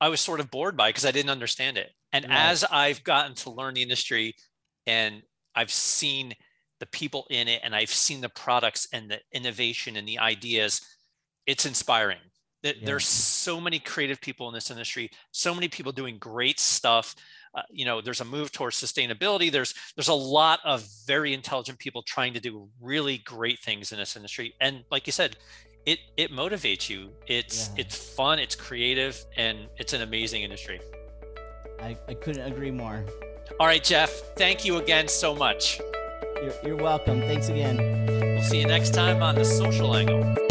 I 0.00 0.08
was 0.08 0.20
sort 0.20 0.40
of 0.40 0.50
bored 0.50 0.76
by 0.76 0.88
it 0.88 0.90
because 0.90 1.06
I 1.06 1.10
didn't 1.12 1.30
understand 1.30 1.76
it. 1.78 1.90
And 2.12 2.24
right. 2.24 2.50
as 2.50 2.64
I've 2.64 3.04
gotten 3.04 3.34
to 3.36 3.50
learn 3.50 3.74
the 3.74 3.82
industry 3.82 4.34
and 4.86 5.22
I've 5.54 5.70
seen 5.70 6.34
the 6.80 6.86
people 6.86 7.26
in 7.30 7.48
it 7.48 7.60
and 7.62 7.74
I've 7.74 7.90
seen 7.90 8.20
the 8.20 8.28
products 8.28 8.88
and 8.92 9.10
the 9.10 9.20
innovation 9.32 9.96
and 9.96 10.08
the 10.08 10.18
ideas, 10.18 10.80
it's 11.46 11.66
inspiring. 11.66 12.18
Yeah. 12.62 12.72
There's 12.84 13.06
so 13.06 13.60
many 13.60 13.78
creative 13.78 14.20
people 14.20 14.48
in 14.48 14.54
this 14.54 14.70
industry, 14.70 15.10
so 15.30 15.54
many 15.54 15.68
people 15.68 15.92
doing 15.92 16.18
great 16.18 16.60
stuff. 16.60 17.14
Uh, 17.54 17.62
you 17.70 17.84
know, 17.84 18.00
there's 18.00 18.20
a 18.20 18.24
move 18.24 18.52
towards 18.52 18.76
sustainability. 18.76 19.50
There's 19.50 19.74
there's 19.96 20.08
a 20.08 20.14
lot 20.14 20.60
of 20.64 20.86
very 21.06 21.32
intelligent 21.32 21.78
people 21.78 22.02
trying 22.02 22.34
to 22.34 22.40
do 22.40 22.68
really 22.80 23.18
great 23.18 23.58
things 23.60 23.92
in 23.92 23.98
this 23.98 24.14
industry. 24.14 24.54
And 24.60 24.84
like 24.90 25.06
you 25.06 25.12
said, 25.12 25.36
it 25.90 25.98
it 26.16 26.30
motivates 26.30 26.88
you. 26.88 27.10
It's 27.26 27.68
yeah. 27.68 27.82
it's 27.82 27.96
fun, 27.96 28.38
it's 28.38 28.54
creative, 28.54 29.24
and 29.36 29.58
it's 29.76 29.92
an 29.92 30.02
amazing 30.02 30.42
industry. 30.42 30.80
I, 31.80 31.96
I 32.08 32.14
couldn't 32.14 32.46
agree 32.52 32.70
more. 32.70 33.04
All 33.58 33.66
right, 33.66 33.82
Jeff, 33.82 34.10
thank 34.36 34.64
you 34.64 34.76
again 34.76 35.08
so 35.08 35.34
much. 35.34 35.80
You're, 36.42 36.54
you're 36.64 36.76
welcome. 36.76 37.20
Thanks 37.20 37.48
again. 37.48 37.76
We'll 38.06 38.42
see 38.42 38.60
you 38.60 38.66
next 38.66 38.94
time 38.94 39.22
on 39.22 39.34
The 39.34 39.44
Social 39.44 39.96
Angle. 39.96 40.49